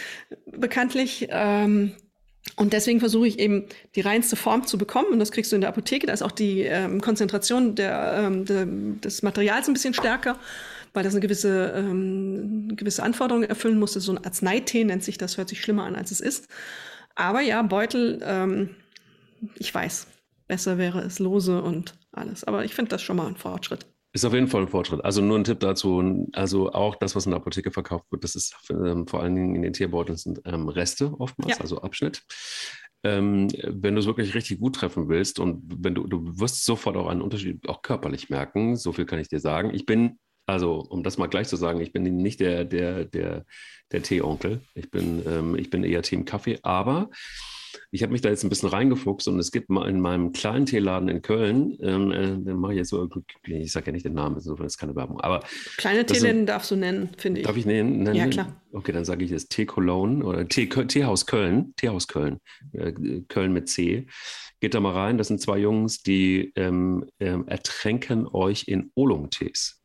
[0.46, 1.28] bekanntlich.
[1.30, 1.92] Ähm,
[2.56, 3.64] und deswegen versuche ich eben
[3.94, 5.08] die reinste Form zu bekommen.
[5.10, 6.06] Und das kriegst du in der Apotheke.
[6.06, 10.38] Da ist auch die ähm, Konzentration der, ähm, der, des Materials ein bisschen stärker,
[10.92, 14.00] weil das eine gewisse, ähm, gewisse Anforderung erfüllen musste.
[14.00, 16.48] So ein Arzneitee nennt sich das, hört sich schlimmer an, als es ist.
[17.14, 18.76] Aber ja, Beutel, ähm,
[19.58, 20.08] ich weiß,
[20.46, 22.44] besser wäre es lose und alles.
[22.44, 23.86] Aber ich finde das schon mal ein Fortschritt.
[24.12, 25.04] Ist auf jeden Fall ein Fortschritt.
[25.04, 26.26] Also nur ein Tipp dazu.
[26.32, 29.54] Also auch das, was in der Apotheke verkauft wird, das ist ähm, vor allen Dingen
[29.54, 31.60] in den Tierbeuteln sind ähm, Reste oftmals, ja.
[31.60, 32.22] also Abschnitt.
[33.04, 36.96] Ähm, wenn du es wirklich richtig gut treffen willst und wenn du, du wirst sofort
[36.96, 39.72] auch einen Unterschied auch körperlich merken, so viel kann ich dir sagen.
[39.72, 43.46] Ich bin, also um das mal gleich zu sagen, ich bin nicht der, der, der,
[43.92, 44.62] der Teeonkel.
[44.74, 47.10] Ich bin, ähm, ich bin eher Team Kaffee, aber
[47.92, 50.64] ich habe mich da jetzt ein bisschen reingefuchst und es gibt mal in meinem kleinen
[50.64, 53.08] Teeladen in Köln, ähm, äh, den mache ich jetzt so,
[53.46, 55.40] ich sage ja nicht den Namen, insofern ist keine Werbung, aber.
[55.76, 57.46] Kleine Teeläden darfst du nennen, finde ich.
[57.46, 58.02] Darf ich nennen?
[58.02, 58.14] nennen?
[58.14, 58.60] Ja, klar.
[58.72, 62.38] Okay, dann sage ich jetzt Tee Cologne oder Tee, Teehaus Köln, Teehaus Köln,
[62.72, 62.92] äh,
[63.28, 64.06] Köln mit C.
[64.60, 69.80] Geht da mal rein, das sind zwei Jungs, die ähm, ähm, ertränken euch in Oolong-Tees.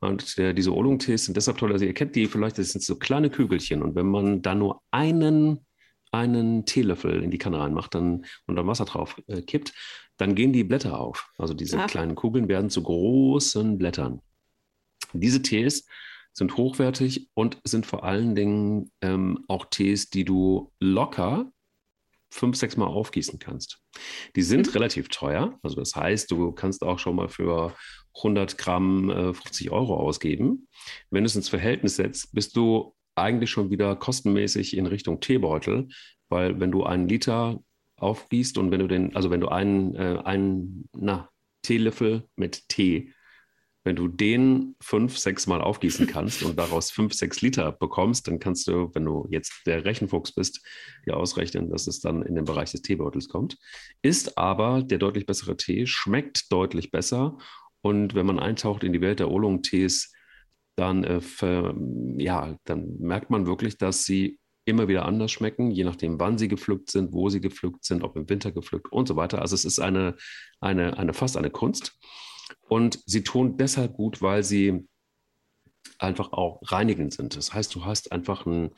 [0.00, 2.96] Und äh, diese Oolong-Tees sind deshalb toll, also ihr kennt die vielleicht, das sind so
[2.96, 3.82] kleine Kügelchen.
[3.82, 5.65] Und wenn man da nur einen
[6.18, 9.72] einen Teelöffel in die Kanne reinmacht dann, und dann Wasser drauf äh, kippt,
[10.16, 11.30] dann gehen die Blätter auf.
[11.38, 11.86] Also diese Ach.
[11.86, 14.20] kleinen Kugeln werden zu großen Blättern.
[15.12, 15.86] Diese Tees
[16.32, 21.50] sind hochwertig und sind vor allen Dingen ähm, auch Tees, die du locker
[22.30, 23.80] fünf, sechs Mal aufgießen kannst.
[24.34, 24.72] Die sind mhm.
[24.72, 25.58] relativ teuer.
[25.62, 27.74] Also das heißt, du kannst auch schon mal für
[28.16, 30.68] 100 Gramm äh, 50 Euro ausgeben.
[31.10, 35.88] Wenn du es ins Verhältnis setzt, bist du eigentlich schon wieder kostenmäßig in Richtung Teebeutel,
[36.28, 37.60] weil wenn du einen Liter
[37.96, 41.30] aufgießt und wenn du den, also wenn du einen, äh, einen na,
[41.62, 43.12] Teelöffel mit Tee,
[43.84, 48.40] wenn du den fünf, sechs Mal aufgießen kannst und daraus fünf, sechs Liter bekommst, dann
[48.40, 50.60] kannst du, wenn du jetzt der Rechenfuchs bist,
[51.06, 53.56] dir ausrechnen, dass es dann in den Bereich des Teebeutels kommt.
[54.02, 57.38] Ist aber der deutlich bessere Tee, schmeckt deutlich besser
[57.80, 60.12] und wenn man eintaucht in die Welt der Oolong-Tees,
[60.76, 61.74] dann, äh, für,
[62.18, 66.48] ja, dann merkt man wirklich, dass sie immer wieder anders schmecken, je nachdem, wann sie
[66.48, 69.40] gepflückt sind, wo sie gepflückt sind, ob im Winter gepflückt und so weiter.
[69.40, 70.16] Also es ist eine,
[70.60, 71.98] eine, eine fast eine Kunst.
[72.68, 74.86] Und sie tun deshalb gut, weil sie
[75.98, 77.36] einfach auch reinigend sind.
[77.36, 78.70] Das heißt, du hast einfach einen,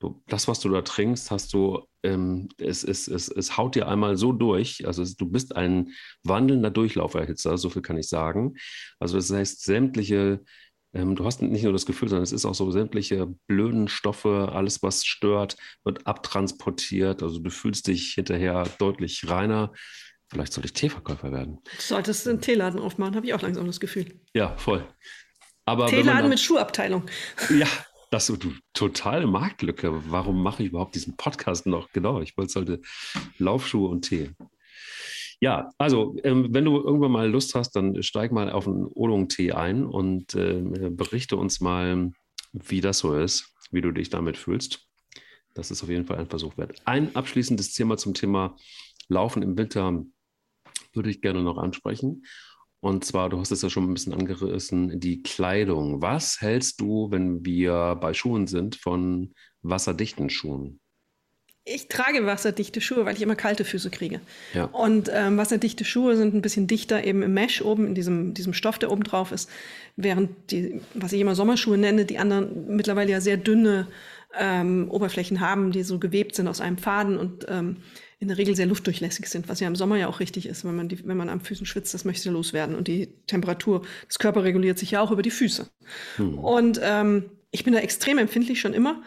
[0.00, 3.88] du, das, was du da trinkst, hast du, ähm, es, es, es, es haut dir
[3.88, 4.86] einmal so durch.
[4.86, 5.92] Also es, du bist ein
[6.24, 8.54] wandelnder Durchlauferhitzer, so viel kann ich sagen.
[8.98, 10.40] Also das heißt, sämtliche,
[10.96, 14.82] du hast nicht nur das Gefühl, sondern es ist auch so, sämtliche blöden Stoffe, alles,
[14.82, 17.22] was stört, wird abtransportiert.
[17.22, 19.72] Also du fühlst dich hinterher deutlich reiner.
[20.28, 21.58] Vielleicht sollte ich Teeverkäufer werden.
[21.64, 24.20] Du solltest einen Teeladen aufmachen, habe ich auch langsam das Gefühl.
[24.34, 24.86] Ja, voll.
[25.64, 27.06] Aber Teeladen mit Schuhabteilung.
[27.50, 27.68] Ja,
[28.10, 30.10] das ist eine totale Marktlücke.
[30.10, 31.90] Warum mache ich überhaupt diesen Podcast noch?
[31.92, 32.80] Genau, ich wollte
[33.38, 34.30] Laufschuhe und Tee.
[35.40, 39.52] Ja, also ähm, wenn du irgendwann mal Lust hast, dann steig mal auf einen Olong-Tee
[39.52, 42.10] ein und äh, berichte uns mal,
[42.52, 44.88] wie das so ist, wie du dich damit fühlst.
[45.54, 46.80] Das ist auf jeden Fall ein Versuch wert.
[46.84, 48.56] Ein abschließendes Thema zum Thema
[49.08, 50.04] Laufen im Winter
[50.92, 52.24] würde ich gerne noch ansprechen.
[52.80, 56.02] Und zwar, du hast es ja schon ein bisschen angerissen, die Kleidung.
[56.02, 59.32] Was hältst du, wenn wir bei Schuhen sind, von
[59.62, 60.80] wasserdichten Schuhen?
[61.68, 64.20] Ich trage wasserdichte Schuhe, weil ich immer kalte Füße kriege.
[64.54, 64.66] Ja.
[64.66, 68.54] Und ähm, wasserdichte Schuhe sind ein bisschen dichter eben im Mesh oben, in diesem, diesem
[68.54, 69.50] Stoff, der oben drauf ist.
[69.96, 73.88] Während die, was ich immer Sommerschuhe nenne, die anderen mittlerweile ja sehr dünne
[74.38, 77.78] ähm, Oberflächen haben, die so gewebt sind aus einem Faden und ähm,
[78.20, 80.76] in der Regel sehr luftdurchlässig sind, was ja im Sommer ja auch richtig ist, wenn
[80.76, 82.76] man, die, wenn man am Füßen schwitzt, das möchte loswerden.
[82.76, 85.68] Und die Temperatur des Körpers reguliert sich ja auch über die Füße.
[86.16, 86.38] Hm.
[86.38, 89.02] Und ähm, ich bin da extrem empfindlich schon immer.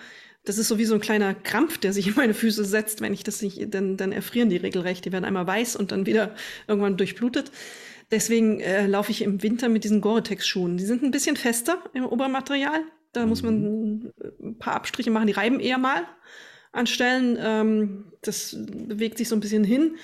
[0.45, 3.13] Das ist so wie so ein kleiner Krampf, der sich in meine Füße setzt, wenn
[3.13, 5.05] ich das nicht, dann, dann erfrieren die regelrecht.
[5.05, 6.35] Die werden einmal weiß und dann wieder
[6.67, 7.51] irgendwann durchblutet.
[8.11, 10.77] Deswegen äh, laufe ich im Winter mit diesen Gore-Tex-Schuhen.
[10.77, 12.81] Die sind ein bisschen fester im Obermaterial.
[13.13, 13.29] Da mhm.
[13.29, 14.13] muss man hm.
[14.41, 16.03] ein paar Abstriche machen, die reiben eher mal
[16.71, 17.37] an Stellen.
[17.39, 19.97] Ähm, das bewegt sich so ein bisschen hin.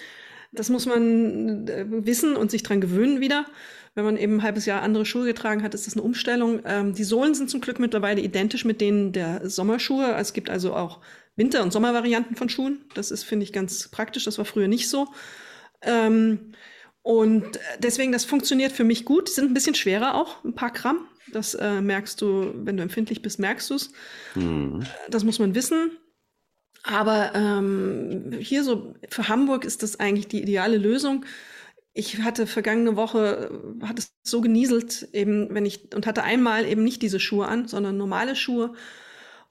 [0.52, 3.46] Das muss man äh, wissen und sich dran gewöhnen wieder.
[3.96, 6.60] Wenn man eben ein halbes Jahr andere Schuhe getragen hat, ist das eine Umstellung.
[6.66, 10.14] Ähm, die Sohlen sind zum Glück mittlerweile identisch mit denen der Sommerschuhe.
[10.18, 11.00] Es gibt also auch
[11.38, 12.84] Winter- und Sommervarianten von Schuhen.
[12.94, 14.26] Das ist, finde ich, ganz praktisch.
[14.26, 15.08] Das war früher nicht so.
[15.82, 16.52] Ähm,
[17.04, 19.30] und deswegen, das funktioniert für mich gut.
[19.30, 21.08] Die sind ein bisschen schwerer auch, ein paar Gramm.
[21.32, 23.92] Das äh, merkst du, wenn du empfindlich bist, merkst du es.
[24.36, 24.86] Mhm.
[25.10, 25.92] Das muss man wissen.
[26.84, 31.26] Aber ähm, hier so für Hamburg ist das eigentlich die ideale Lösung.
[31.98, 33.50] Ich hatte vergangene Woche,
[33.82, 37.70] hat es so genieselt, eben, wenn ich, und hatte einmal eben nicht diese Schuhe an,
[37.70, 38.74] sondern normale Schuhe.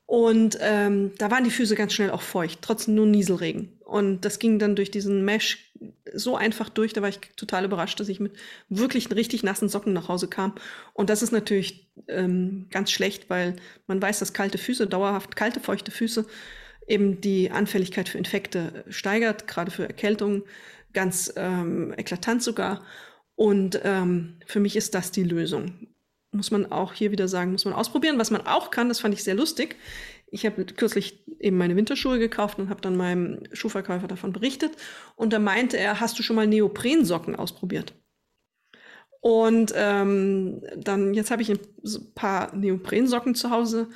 [0.05, 3.73] Und ähm, da waren die Füße ganz schnell auch feucht, trotzdem nur Nieselregen.
[3.81, 5.73] Und das ging dann durch diesen Mesh
[6.13, 8.35] so einfach durch, da war ich total überrascht, dass ich mit
[8.69, 10.55] wirklich richtig nassen Socken nach Hause kam.
[10.93, 15.61] Und das ist natürlich ähm, ganz schlecht, weil man weiß, dass kalte Füße, dauerhaft kalte,
[15.61, 16.27] feuchte Füße
[16.87, 20.43] eben die Anfälligkeit für Infekte steigert, gerade für Erkältungen,
[20.95, 22.83] ganz ähm, eklatant sogar.
[23.37, 25.89] Und ähm, für mich ist das die Lösung.
[26.33, 28.19] Muss man auch hier wieder sagen, muss man ausprobieren.
[28.19, 29.77] Was man auch kann, das fand ich sehr lustig.
[30.31, 34.73] Ich habe kürzlich eben meine Winterschuhe gekauft und habe dann meinem Schuhverkäufer davon berichtet.
[35.17, 37.95] Und da meinte er, hast du schon mal Neoprensocken ausprobiert?
[39.21, 41.59] Und ähm, dann, jetzt habe ich ein
[42.15, 43.89] paar Neoprensocken zu Hause.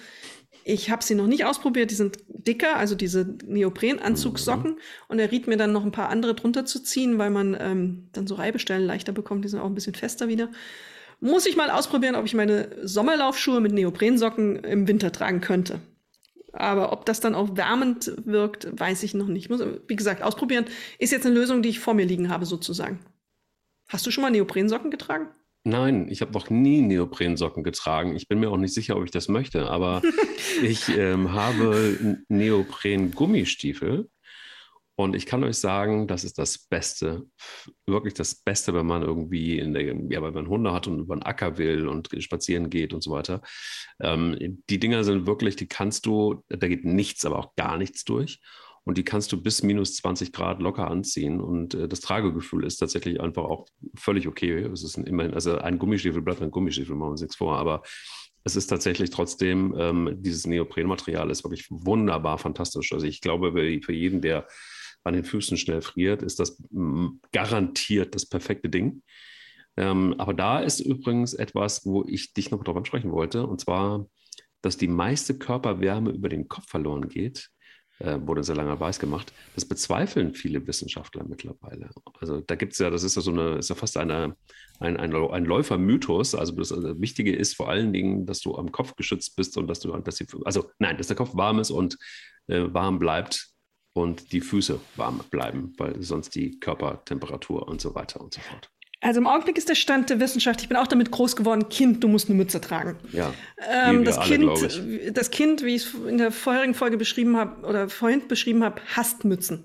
[0.71, 4.73] Ich habe sie noch nicht ausprobiert, die sind dicker, also diese Neoprenanzugssocken.
[4.73, 4.79] Mhm.
[5.09, 8.09] Und er riet mir dann noch ein paar andere drunter zu ziehen, weil man ähm,
[8.13, 9.47] dann so Reibestellen leichter bekommt.
[9.47, 10.51] Die sind auch ein bisschen fester wieder.
[11.21, 15.81] Muss ich mal ausprobieren, ob ich meine Sommerlaufschuhe mit Neoprensocken im Winter tragen könnte.
[16.53, 19.49] Aber ob das dann auch wärmend wirkt, weiß ich noch nicht.
[19.49, 20.67] Muss, wie gesagt, ausprobieren
[20.99, 22.99] ist jetzt eine Lösung, die ich vor mir liegen habe, sozusagen.
[23.89, 25.29] Hast du schon mal Neoprensocken getragen?
[25.69, 28.17] Nein, ich habe noch nie Neoprensocken getragen.
[28.17, 30.01] Ich bin mir auch nicht sicher, ob ich das möchte, aber
[30.63, 34.09] ich ähm, habe Neopren-Gummistiefel
[34.97, 37.27] und ich kann euch sagen, das ist das Beste,
[37.85, 41.15] wirklich das Beste, wenn man irgendwie in der, ja, wenn man Hunde hat und über
[41.15, 43.43] den Acker will und spazieren geht und so weiter.
[44.01, 48.05] Ähm, die Dinger sind wirklich, die kannst du, da geht nichts, aber auch gar nichts
[48.05, 48.41] durch
[48.89, 51.43] und die kannst du bis minus 20 Grad locker anziehen.
[51.43, 54.61] Und äh, das Tragegefühl ist tatsächlich einfach auch völlig okay.
[54.63, 57.59] Es ist ein, immerhin, also ein Gummistiefel bleibt ein Gummistiefel, machen wir uns nichts vor,
[57.59, 57.83] aber
[58.45, 62.91] es ist tatsächlich trotzdem, ähm, dieses Neoprenmaterial ist wirklich wunderbar fantastisch.
[62.95, 64.49] Also ich glaube, für jeden, der
[65.05, 66.59] an den Füßen schnell friert, ist das
[67.31, 69.03] garantiert das perfekte Ding.
[69.77, 74.09] Ähm, aber da ist übrigens etwas, wo ich dich noch darauf ansprechen wollte, und zwar,
[74.63, 77.51] dass die meiste Körperwärme über den Kopf verloren geht
[77.99, 79.33] äh, wurde sehr lange weiß gemacht.
[79.55, 81.91] Das bezweifeln viele Wissenschaftler mittlerweile.
[82.21, 84.37] Also da gibt es ja, das ist ja so eine, ist ja fast eine,
[84.81, 86.35] ein, ein, ein Läufermythos.
[86.35, 89.67] Also das, also Wichtige ist vor allen Dingen, dass du am Kopf geschützt bist und
[89.67, 91.97] dass du, dass die, also nein, dass der Kopf warm ist und
[92.47, 93.49] äh, warm bleibt
[93.95, 98.71] und die Füße warm bleiben, weil sonst die Körpertemperatur und so weiter und so fort.
[99.01, 102.03] Also im Augenblick ist der Stand der Wissenschaft, ich bin auch damit groß geworden, Kind,
[102.03, 102.97] du musst eine Mütze tragen.
[103.13, 103.33] Ja.
[103.71, 107.65] Ähm, das, alle, kind, das Kind, wie ich es in der vorherigen Folge beschrieben habe
[107.65, 109.65] oder vorhin beschrieben habe, hasst Mützen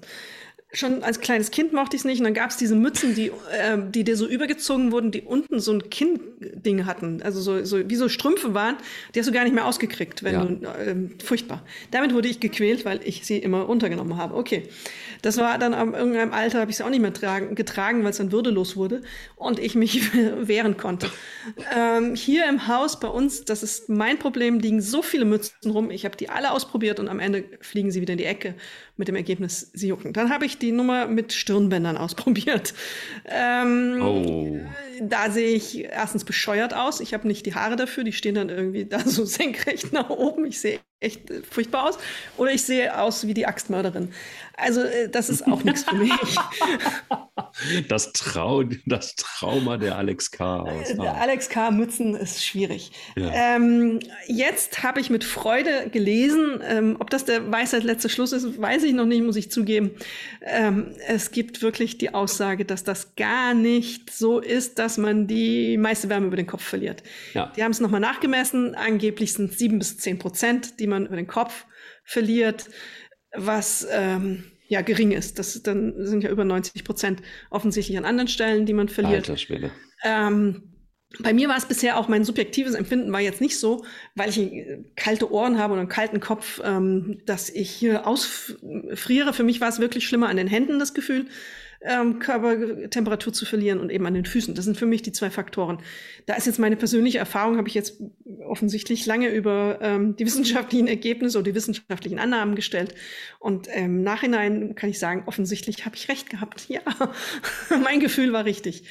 [0.74, 2.20] schon als kleines Kind mochte ich es nicht.
[2.20, 5.60] Und dann gab es diese Mützen, die, äh, die dir so übergezogen wurden, die unten
[5.60, 7.22] so ein Kinnding hatten.
[7.22, 8.78] Also so, so wie so Strümpfe waren,
[9.14, 10.46] die hast du gar nicht mehr ausgekriegt, wenn ja.
[10.46, 11.64] du äh, furchtbar.
[11.92, 14.36] Damit wurde ich gequält, weil ich sie immer runtergenommen habe.
[14.36, 14.64] Okay.
[15.24, 18.12] Das war dann am irgendeinem Alter, habe ich sie auch nicht mehr tragen, getragen, weil
[18.12, 19.02] es dann würdelos wurde
[19.38, 21.10] und ich mich wehren konnte.
[21.74, 25.92] Ähm, hier im Haus bei uns, das ist mein Problem, liegen so viele Mützen rum.
[25.92, 28.56] Ich habe die alle ausprobiert und am Ende fliegen sie wieder in die Ecke
[28.96, 30.14] mit dem Ergebnis, sie jucken.
[30.14, 32.74] Dann habe ich die Nummer mit Stirnbändern ausprobiert.
[33.26, 34.60] Ähm, oh.
[35.02, 37.00] Da sehe ich erstens bescheuert aus.
[37.00, 40.46] Ich habe nicht die Haare dafür, die stehen dann irgendwie da so senkrecht nach oben.
[40.46, 41.98] Ich sehe echt äh, furchtbar aus.
[42.38, 44.12] Oder ich sehe aus wie die Axtmörderin.
[44.56, 46.12] Also äh, das ist auch nichts für mich.
[47.88, 50.62] Das, Trau das Trauma der Alex K.
[50.62, 50.88] Aus.
[50.90, 51.16] Der.
[51.16, 51.70] Alex K.
[51.70, 52.92] Mützen ist schwierig.
[53.16, 53.32] Ja.
[53.32, 58.60] Ähm, jetzt habe ich mit Freude gelesen, ähm, ob das der Weisheit letzter Schluss ist,
[58.60, 59.92] weiß ich noch nicht, muss ich zugeben.
[60.42, 65.78] Ähm, es gibt wirklich die Aussage, dass das gar nicht so ist, dass man die
[65.78, 67.04] meiste Wärme über den Kopf verliert.
[67.34, 67.52] Ja.
[67.56, 68.76] Die haben es nochmal nachgemessen.
[68.76, 71.66] Angeblich sind es sieben bis zehn Prozent, die man über den Kopf
[72.04, 72.70] verliert,
[73.34, 75.40] was ähm, ja gering ist.
[75.40, 79.30] Das dann sind ja über 90 Prozent offensichtlich an anderen Stellen, die man verliert.
[79.30, 79.72] Alter Schwede.
[80.04, 80.73] Ähm,
[81.20, 83.86] bei mir war es bisher auch mein subjektives Empfinden war jetzt nicht so,
[84.16, 89.34] weil ich äh, kalte Ohren habe und einen kalten Kopf, ähm, dass ich hier ausfriere.
[89.34, 91.28] Für mich war es wirklich schlimmer an den Händen das Gefühl,
[91.84, 94.56] ähm, Körpertemperatur zu verlieren und eben an den Füßen.
[94.56, 95.80] Das sind für mich die zwei Faktoren.
[96.26, 98.02] Da ist jetzt meine persönliche Erfahrung, habe ich jetzt
[98.46, 102.96] offensichtlich lange über ähm, die wissenschaftlichen Ergebnisse oder die wissenschaftlichen Annahmen gestellt.
[103.40, 106.68] Und im ähm, Nachhinein kann ich sagen, offensichtlich habe ich recht gehabt.
[106.74, 106.82] Ja,
[107.84, 108.84] mein Gefühl war richtig.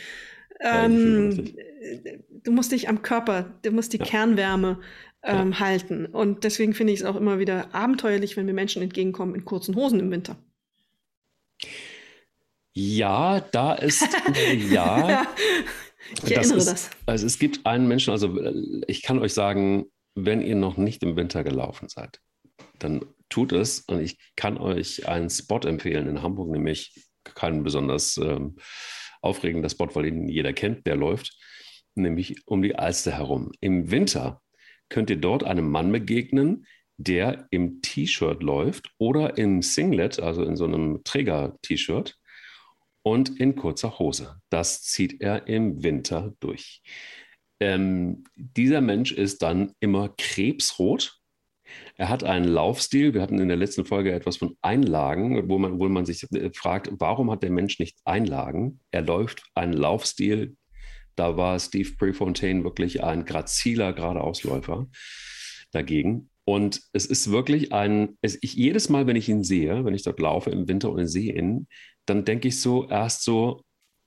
[0.62, 1.54] Ähm,
[2.44, 4.04] du musst dich am Körper, du musst die ja.
[4.04, 4.80] Kernwärme
[5.22, 5.60] ähm, ja.
[5.60, 6.06] halten.
[6.06, 9.74] Und deswegen finde ich es auch immer wieder abenteuerlich, wenn mir Menschen entgegenkommen in kurzen
[9.76, 10.36] Hosen im Winter.
[12.74, 14.06] Ja, da ist
[14.70, 15.26] ja.
[16.24, 16.90] ich erinnere das, ist, das.
[17.06, 18.38] Also es gibt einen Menschen, also
[18.86, 22.20] ich kann euch sagen, wenn ihr noch nicht im Winter gelaufen seid,
[22.78, 28.16] dann tut es und ich kann euch einen Spot empfehlen in Hamburg, nämlich keinen besonders
[28.18, 28.56] ähm,
[29.23, 31.39] aufregender Spot, weil ihn jeder kennt, der läuft,
[31.95, 33.53] nämlich um die Alster herum.
[33.61, 34.43] Im Winter
[34.89, 36.66] könnt ihr dort einem Mann begegnen,
[36.99, 42.16] der im T-Shirt läuft oder im Singlet, also in so einem Träger-T-Shirt
[43.03, 44.37] und in kurzer Hose.
[44.51, 46.83] Das zieht er im Winter durch.
[47.61, 51.22] Ähm, dieser Mensch ist dann immer krebsrot.
[52.03, 53.14] Er hat einen Laufstil.
[53.14, 56.50] Wir hatten in der letzten Folge etwas von Einlagen, wo man, wo man sich äh,
[56.53, 58.80] fragt, warum hat der Mensch nicht Einlagen?
[58.90, 60.57] Er läuft einen Laufstil.
[61.14, 64.88] Da war Steve Prefontaine wirklich ein graziler Geradeausläufer
[65.70, 66.28] dagegen.
[66.44, 70.03] Und es ist wirklich ein, es, ich, jedes Mal, wenn ich ihn sehe, wenn ich
[70.03, 71.68] dort laufe im Winter und sehe ihn,
[72.05, 73.62] dann denke ich so erst so,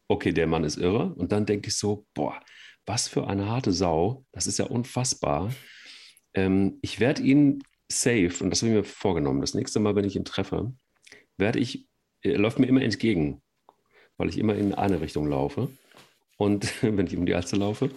[0.10, 1.14] okay, der Mann ist irre.
[1.14, 2.42] Und dann denke ich so, boah,
[2.86, 4.26] was für eine harte Sau.
[4.34, 5.54] Das ist ja unfassbar.
[6.34, 10.06] Ähm, ich werde ihn safe, und das habe ich mir vorgenommen, das nächste Mal, wenn
[10.06, 10.74] ich ihn treffe,
[11.38, 11.88] werde ich,
[12.22, 13.42] er läuft mir immer entgegen,
[14.18, 15.70] weil ich immer in eine Richtung laufe.
[16.38, 17.92] Und wenn ich um die Alster laufe.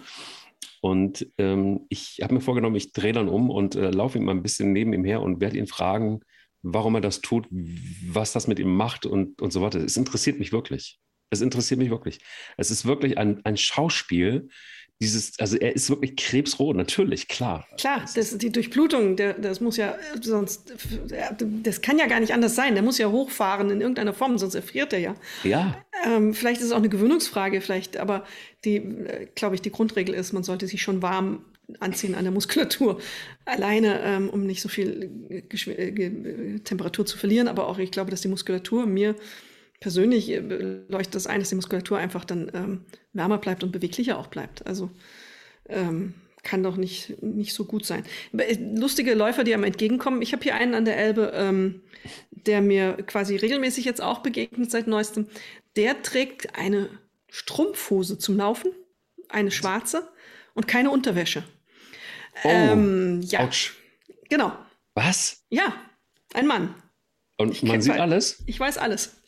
[0.81, 4.31] Und ähm, ich habe mir vorgenommen, ich drehe dann um und äh, laufe ihm mal
[4.31, 6.21] ein bisschen neben ihm her und werde ihn fragen,
[6.61, 9.79] warum er das tut, was das mit ihm macht und, und so weiter.
[9.79, 10.99] Es interessiert mich wirklich.
[11.29, 12.19] Es interessiert mich wirklich.
[12.57, 14.49] Es ist wirklich ein, ein Schauspiel.
[15.01, 17.65] Dieses, also er ist wirklich krebsrot, natürlich, klar.
[17.77, 20.73] Klar, das die Durchblutung, der, das muss ja sonst,
[21.63, 22.73] das kann ja gar nicht anders sein.
[22.73, 25.15] Der muss ja hochfahren in irgendeiner Form, sonst erfriert er ja.
[25.45, 25.77] Ja.
[26.05, 28.25] Ähm, vielleicht ist es auch eine Gewöhnungsfrage, vielleicht, aber
[28.65, 31.45] die, äh, glaube ich, die Grundregel ist, man sollte sich schon warm
[31.79, 32.99] Anziehen an der Muskulatur.
[33.45, 38.11] Alleine, ähm, um nicht so viel Geschw äh, Temperatur zu verlieren, aber auch ich glaube,
[38.11, 39.15] dass die Muskulatur mir
[39.79, 40.39] persönlich äh,
[40.87, 44.65] leuchtet das ein, dass die Muskulatur einfach dann ähm, wärmer bleibt und beweglicher auch bleibt.
[44.67, 44.89] Also
[45.67, 46.13] ähm,
[46.43, 48.03] kann doch nicht, nicht so gut sein.
[48.37, 50.21] Äh, lustige Läufer, die einem entgegenkommen.
[50.21, 51.81] Ich habe hier einen an der Elbe, ähm,
[52.31, 55.27] der mir quasi regelmäßig jetzt auch begegnet seit neuestem.
[55.75, 56.89] Der trägt eine
[57.29, 58.71] Strumpfhose zum Laufen,
[59.27, 60.09] eine schwarze
[60.53, 61.43] und keine Unterwäsche.
[62.43, 63.41] Oh, ähm, ja.
[63.41, 63.71] Ouch.
[64.29, 64.53] Genau.
[64.93, 65.43] Was?
[65.49, 65.73] Ja,
[66.33, 66.75] ein Mann.
[67.37, 68.43] Und ich man sieht alles?
[68.45, 69.18] Ich weiß alles.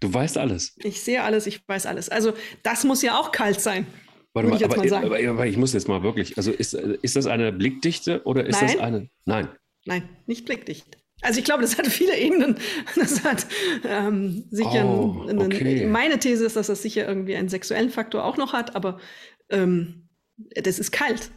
[0.00, 0.74] Du weißt alles.
[0.82, 2.08] Ich sehe alles, ich weiß alles.
[2.08, 2.32] Also,
[2.62, 3.86] das muss ja auch kalt sein.
[4.32, 7.16] Warte mal, ich aber, mal aber, aber, ich muss jetzt mal wirklich, also ist, ist
[7.16, 8.70] das eine Blickdichte oder ist Nein.
[8.72, 9.08] das eine?
[9.24, 9.48] Nein.
[9.86, 10.86] Nein, nicht blickdicht.
[11.22, 12.56] Also ich glaube, das hat viele Ebenen.
[12.94, 13.46] Das hat
[13.84, 15.86] ähm, sicher Oh, einen, okay.
[15.86, 19.00] meine These ist, dass das sicher irgendwie einen sexuellen Faktor auch noch hat, aber
[19.50, 20.08] ähm,
[20.54, 21.30] das ist kalt.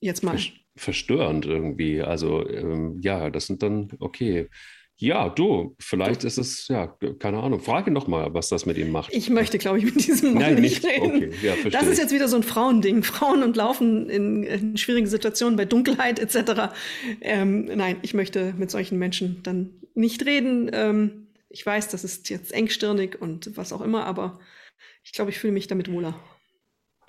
[0.00, 0.38] Jetzt mal.
[0.38, 2.00] Ver- Verstörend irgendwie.
[2.02, 4.48] Also, ähm, ja, das sind dann, okay.
[5.00, 7.60] Ja, du, vielleicht ist es, ja, keine Ahnung.
[7.60, 9.10] Frage noch mal, was das mit ihm macht.
[9.14, 10.84] Ich möchte, glaube ich, mit diesem Mann Nein, nicht nicht.
[10.84, 11.16] reden.
[11.16, 13.02] Okay, ja, das ist jetzt wieder so ein Frauending.
[13.02, 16.74] Frauen und Laufen in, in schwierigen Situationen bei Dunkelheit etc.
[17.22, 20.70] Ähm, nein, ich möchte mit solchen Menschen dann nicht reden.
[20.72, 24.38] Ähm, ich weiß, das ist jetzt engstirnig und was auch immer, aber
[25.02, 26.14] ich glaube, ich fühle mich damit wohler.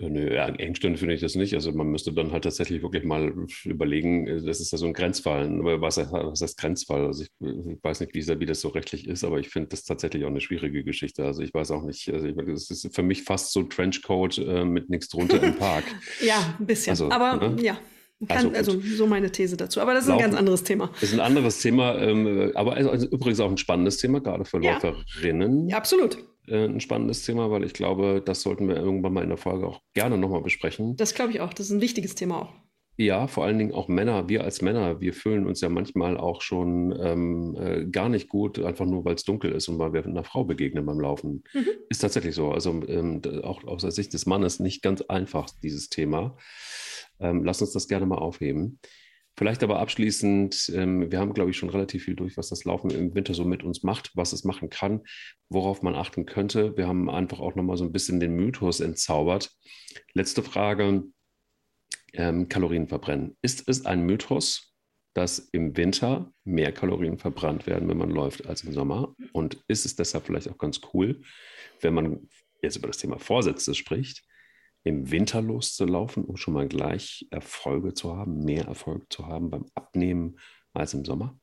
[0.09, 1.53] Nö, ja, engstirnig finde ich das nicht.
[1.53, 3.33] Also man müsste dann halt tatsächlich wirklich mal
[3.65, 5.45] überlegen, äh, das ist ja so ein Grenzfall.
[5.59, 7.05] Aber Was, was heißt Grenzfall?
[7.05, 9.83] Also ich, ich weiß nicht, wie, wie das so rechtlich ist, aber ich finde das
[9.83, 11.23] tatsächlich auch eine schwierige Geschichte.
[11.25, 14.65] Also ich weiß auch nicht, also ich, das ist für mich fast so Trenchcoat äh,
[14.65, 15.83] mit nichts drunter im Park.
[16.21, 16.91] Ja, ein bisschen.
[16.91, 17.61] Also, aber ne?
[17.63, 17.77] ja,
[18.27, 18.83] Also kann, also, gut.
[18.85, 19.81] so meine These dazu.
[19.81, 20.89] Aber das ist ein Laufen- ganz anderes Thema.
[20.99, 24.61] Das ist ein anderes Thema, ähm, aber also übrigens auch ein spannendes Thema, gerade für
[24.63, 24.73] Ja.
[24.73, 25.67] Läuferinnen.
[25.69, 26.17] Ja, absolut.
[26.51, 29.65] Äh, ein spannendes Thema, weil ich glaube, das sollten wir irgendwann mal in der Folge
[29.65, 30.97] auch gerne nochmal besprechen.
[30.97, 31.53] Das glaube ich auch.
[31.53, 32.53] Das ist ein wichtiges Thema auch.
[32.97, 34.27] Ja, vor allen Dingen auch Männer.
[34.27, 38.59] Wir als Männer, wir fühlen uns ja manchmal auch schon ähm, äh, gar nicht gut,
[38.59, 41.43] einfach nur weil es dunkel ist und weil wir einer Frau begegnen beim Laufen.
[41.53, 41.67] Mhm.
[41.89, 42.51] Ist tatsächlich so.
[42.51, 46.37] Also ähm, auch aus der Sicht des Mannes nicht ganz einfach, dieses Thema.
[47.19, 48.79] Ähm, lass uns das gerne mal aufheben.
[49.37, 52.91] Vielleicht aber abschließend, ähm, wir haben, glaube ich, schon relativ viel durch, was das Laufen
[52.91, 55.01] im Winter so mit uns macht, was es machen kann,
[55.49, 56.75] worauf man achten könnte.
[56.75, 59.51] Wir haben einfach auch nochmal so ein bisschen den Mythos entzaubert.
[60.13, 61.03] Letzte Frage
[62.13, 63.37] ähm, Kalorien verbrennen.
[63.41, 64.73] Ist es ein Mythos,
[65.13, 69.15] dass im Winter mehr Kalorien verbrannt werden, wenn man läuft, als im Sommer?
[69.33, 71.21] Und ist es deshalb vielleicht auch ganz cool,
[71.79, 72.29] wenn man
[72.61, 74.23] jetzt über das Thema Vorsätze spricht,
[74.83, 79.65] im Winter loszulaufen, um schon mal gleich Erfolge zu haben, mehr Erfolg zu haben beim
[79.75, 80.39] Abnehmen
[80.73, 81.37] als im Sommer?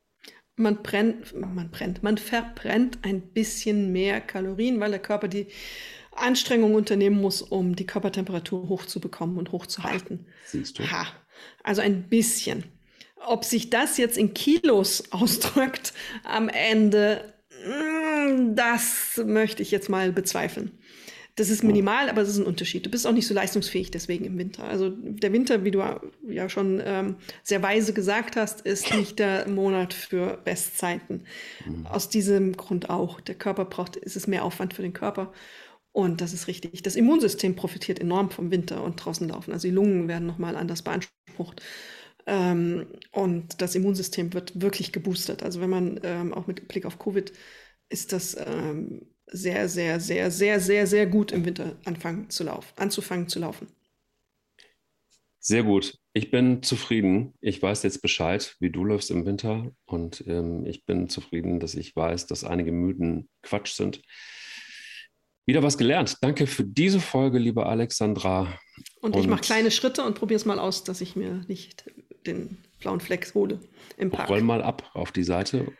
[0.55, 5.47] Man brennt, man brennt, man verbrennt ein bisschen mehr Kalorien, weil der Körper die
[6.11, 10.27] Anstrengung unternehmen muss, um die Körpertemperatur hochzubekommen und hochzuhalten.
[10.45, 10.91] Siehst du?
[10.91, 11.07] Ha,
[11.63, 12.65] also ein bisschen.
[13.25, 17.33] Ob sich das jetzt in Kilos ausdrückt am Ende,
[17.65, 20.77] mm, das möchte ich jetzt mal bezweifeln.
[21.39, 22.85] Das ist minimal, aber es ist ein Unterschied.
[22.85, 24.65] Du bist auch nicht so leistungsfähig deswegen im Winter.
[24.65, 25.81] Also der Winter, wie du
[26.27, 31.23] ja schon ähm, sehr weise gesagt hast, ist nicht der Monat für Bestzeiten.
[31.85, 33.21] Aus diesem Grund auch.
[33.21, 35.31] Der Körper braucht, es ist mehr Aufwand für den Körper.
[35.93, 36.83] Und das ist richtig.
[36.83, 39.53] Das Immunsystem profitiert enorm vom Winter und draußen laufen.
[39.53, 41.61] Also die Lungen werden nochmal anders beansprucht.
[42.25, 45.41] Ähm, und das Immunsystem wird wirklich geboostert.
[45.41, 47.31] Also wenn man ähm, auch mit Blick auf Covid
[47.89, 52.67] ist das ähm, sehr, sehr, sehr, sehr, sehr, sehr gut im Winter anfangen zu laufen,
[52.77, 53.67] anzufangen zu laufen.
[55.39, 55.97] Sehr gut.
[56.13, 57.33] Ich bin zufrieden.
[57.39, 59.71] Ich weiß jetzt Bescheid, wie du läufst im Winter.
[59.85, 64.01] Und ähm, ich bin zufrieden, dass ich weiß, dass einige Mythen Quatsch sind.
[65.45, 66.17] Wieder was gelernt.
[66.21, 68.59] Danke für diese Folge, liebe Alexandra.
[69.01, 71.85] Und, ich Und- mache kleine Schritte und probiere es mal aus, dass ich mir nicht
[72.25, 73.59] den blauen Fleck hole
[73.97, 74.29] im Park.
[74.29, 75.71] Roll mal ab auf die Seite.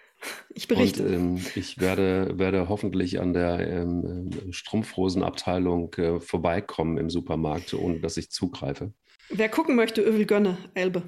[0.53, 1.03] Ich Und berichte.
[1.03, 7.99] ähm, ich werde, werde hoffentlich an der ähm, ähm, Strumpfhosenabteilung äh, vorbeikommen im Supermarkt, ohne
[7.99, 8.93] dass ich zugreife.
[9.30, 11.03] Wer gucken möchte, Övel Gönne, Elbe.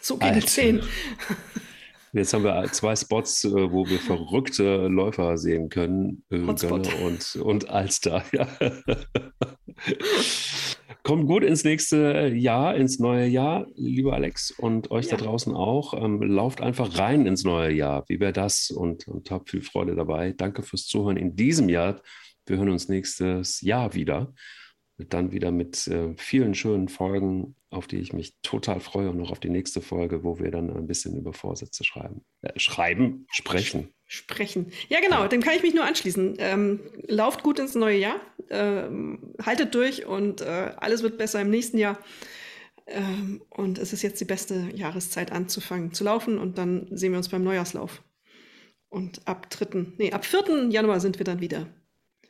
[0.00, 0.46] So gegen Alter.
[0.46, 0.82] 10.
[2.12, 6.24] Jetzt haben wir zwei Spots, äh, wo wir verrückte Läufer sehen können.
[6.30, 6.38] Äh.
[6.38, 8.24] Gönne und, und Alster.
[8.32, 8.48] Ja.
[11.02, 15.16] Kommt gut ins nächste Jahr, ins neue Jahr, lieber Alex, und euch Ja.
[15.16, 15.94] da draußen auch.
[15.94, 18.04] Ähm, lauft einfach rein ins neue Jahr.
[18.08, 18.70] Wie wäre das?
[18.70, 20.32] Und, und habt viel Freude dabei.
[20.32, 22.00] Danke fürs Zuhören in diesem Jahr.
[22.46, 24.32] Wir hören uns nächstes Jahr wieder.
[24.96, 29.30] Dann wieder mit äh, vielen schönen Folgen, auf die ich mich total freue und noch
[29.30, 32.22] auf die nächste Folge, wo wir dann ein bisschen über Vorsätze schreiben.
[32.42, 33.88] Äh, schreiben, sprechen.
[34.06, 34.72] Sprechen.
[34.88, 36.36] Ja, genau, dem kann ich mich nur anschließen.
[36.38, 38.20] Ähm, lauft gut ins neue Jahr,
[38.50, 41.98] ähm, haltet durch und äh, alles wird besser im nächsten Jahr.
[42.86, 47.18] Ähm, und es ist jetzt die beste Jahreszeit anzufangen zu laufen und dann sehen wir
[47.18, 48.02] uns beim Neujahrslauf.
[48.88, 50.68] Und ab 3., nee, ab 4.
[50.68, 51.66] Januar sind wir dann wieder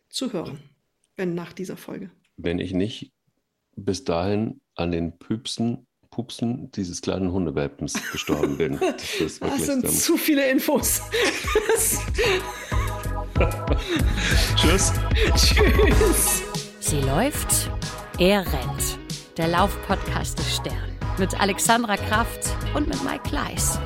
[0.08, 0.60] zu hören,
[1.16, 2.10] wenn nach dieser Folge.
[2.36, 3.12] Wenn ich nicht
[3.74, 8.78] bis dahin an den Püpsen, Pupsen dieses kleinen Hundewelpens gestorben bin.
[8.80, 9.90] Das ist Das wirklich sind dann.
[9.92, 11.00] zu viele Infos.
[14.56, 14.92] Tschüss.
[15.34, 16.42] Tschüss.
[16.80, 17.70] Sie läuft,
[18.18, 18.98] er rennt.
[19.36, 20.76] Der Laufpodcast des Stern.
[21.18, 23.78] Mit Alexandra Kraft und mit Mike Kleiss.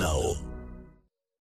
[0.00, 0.49] Now.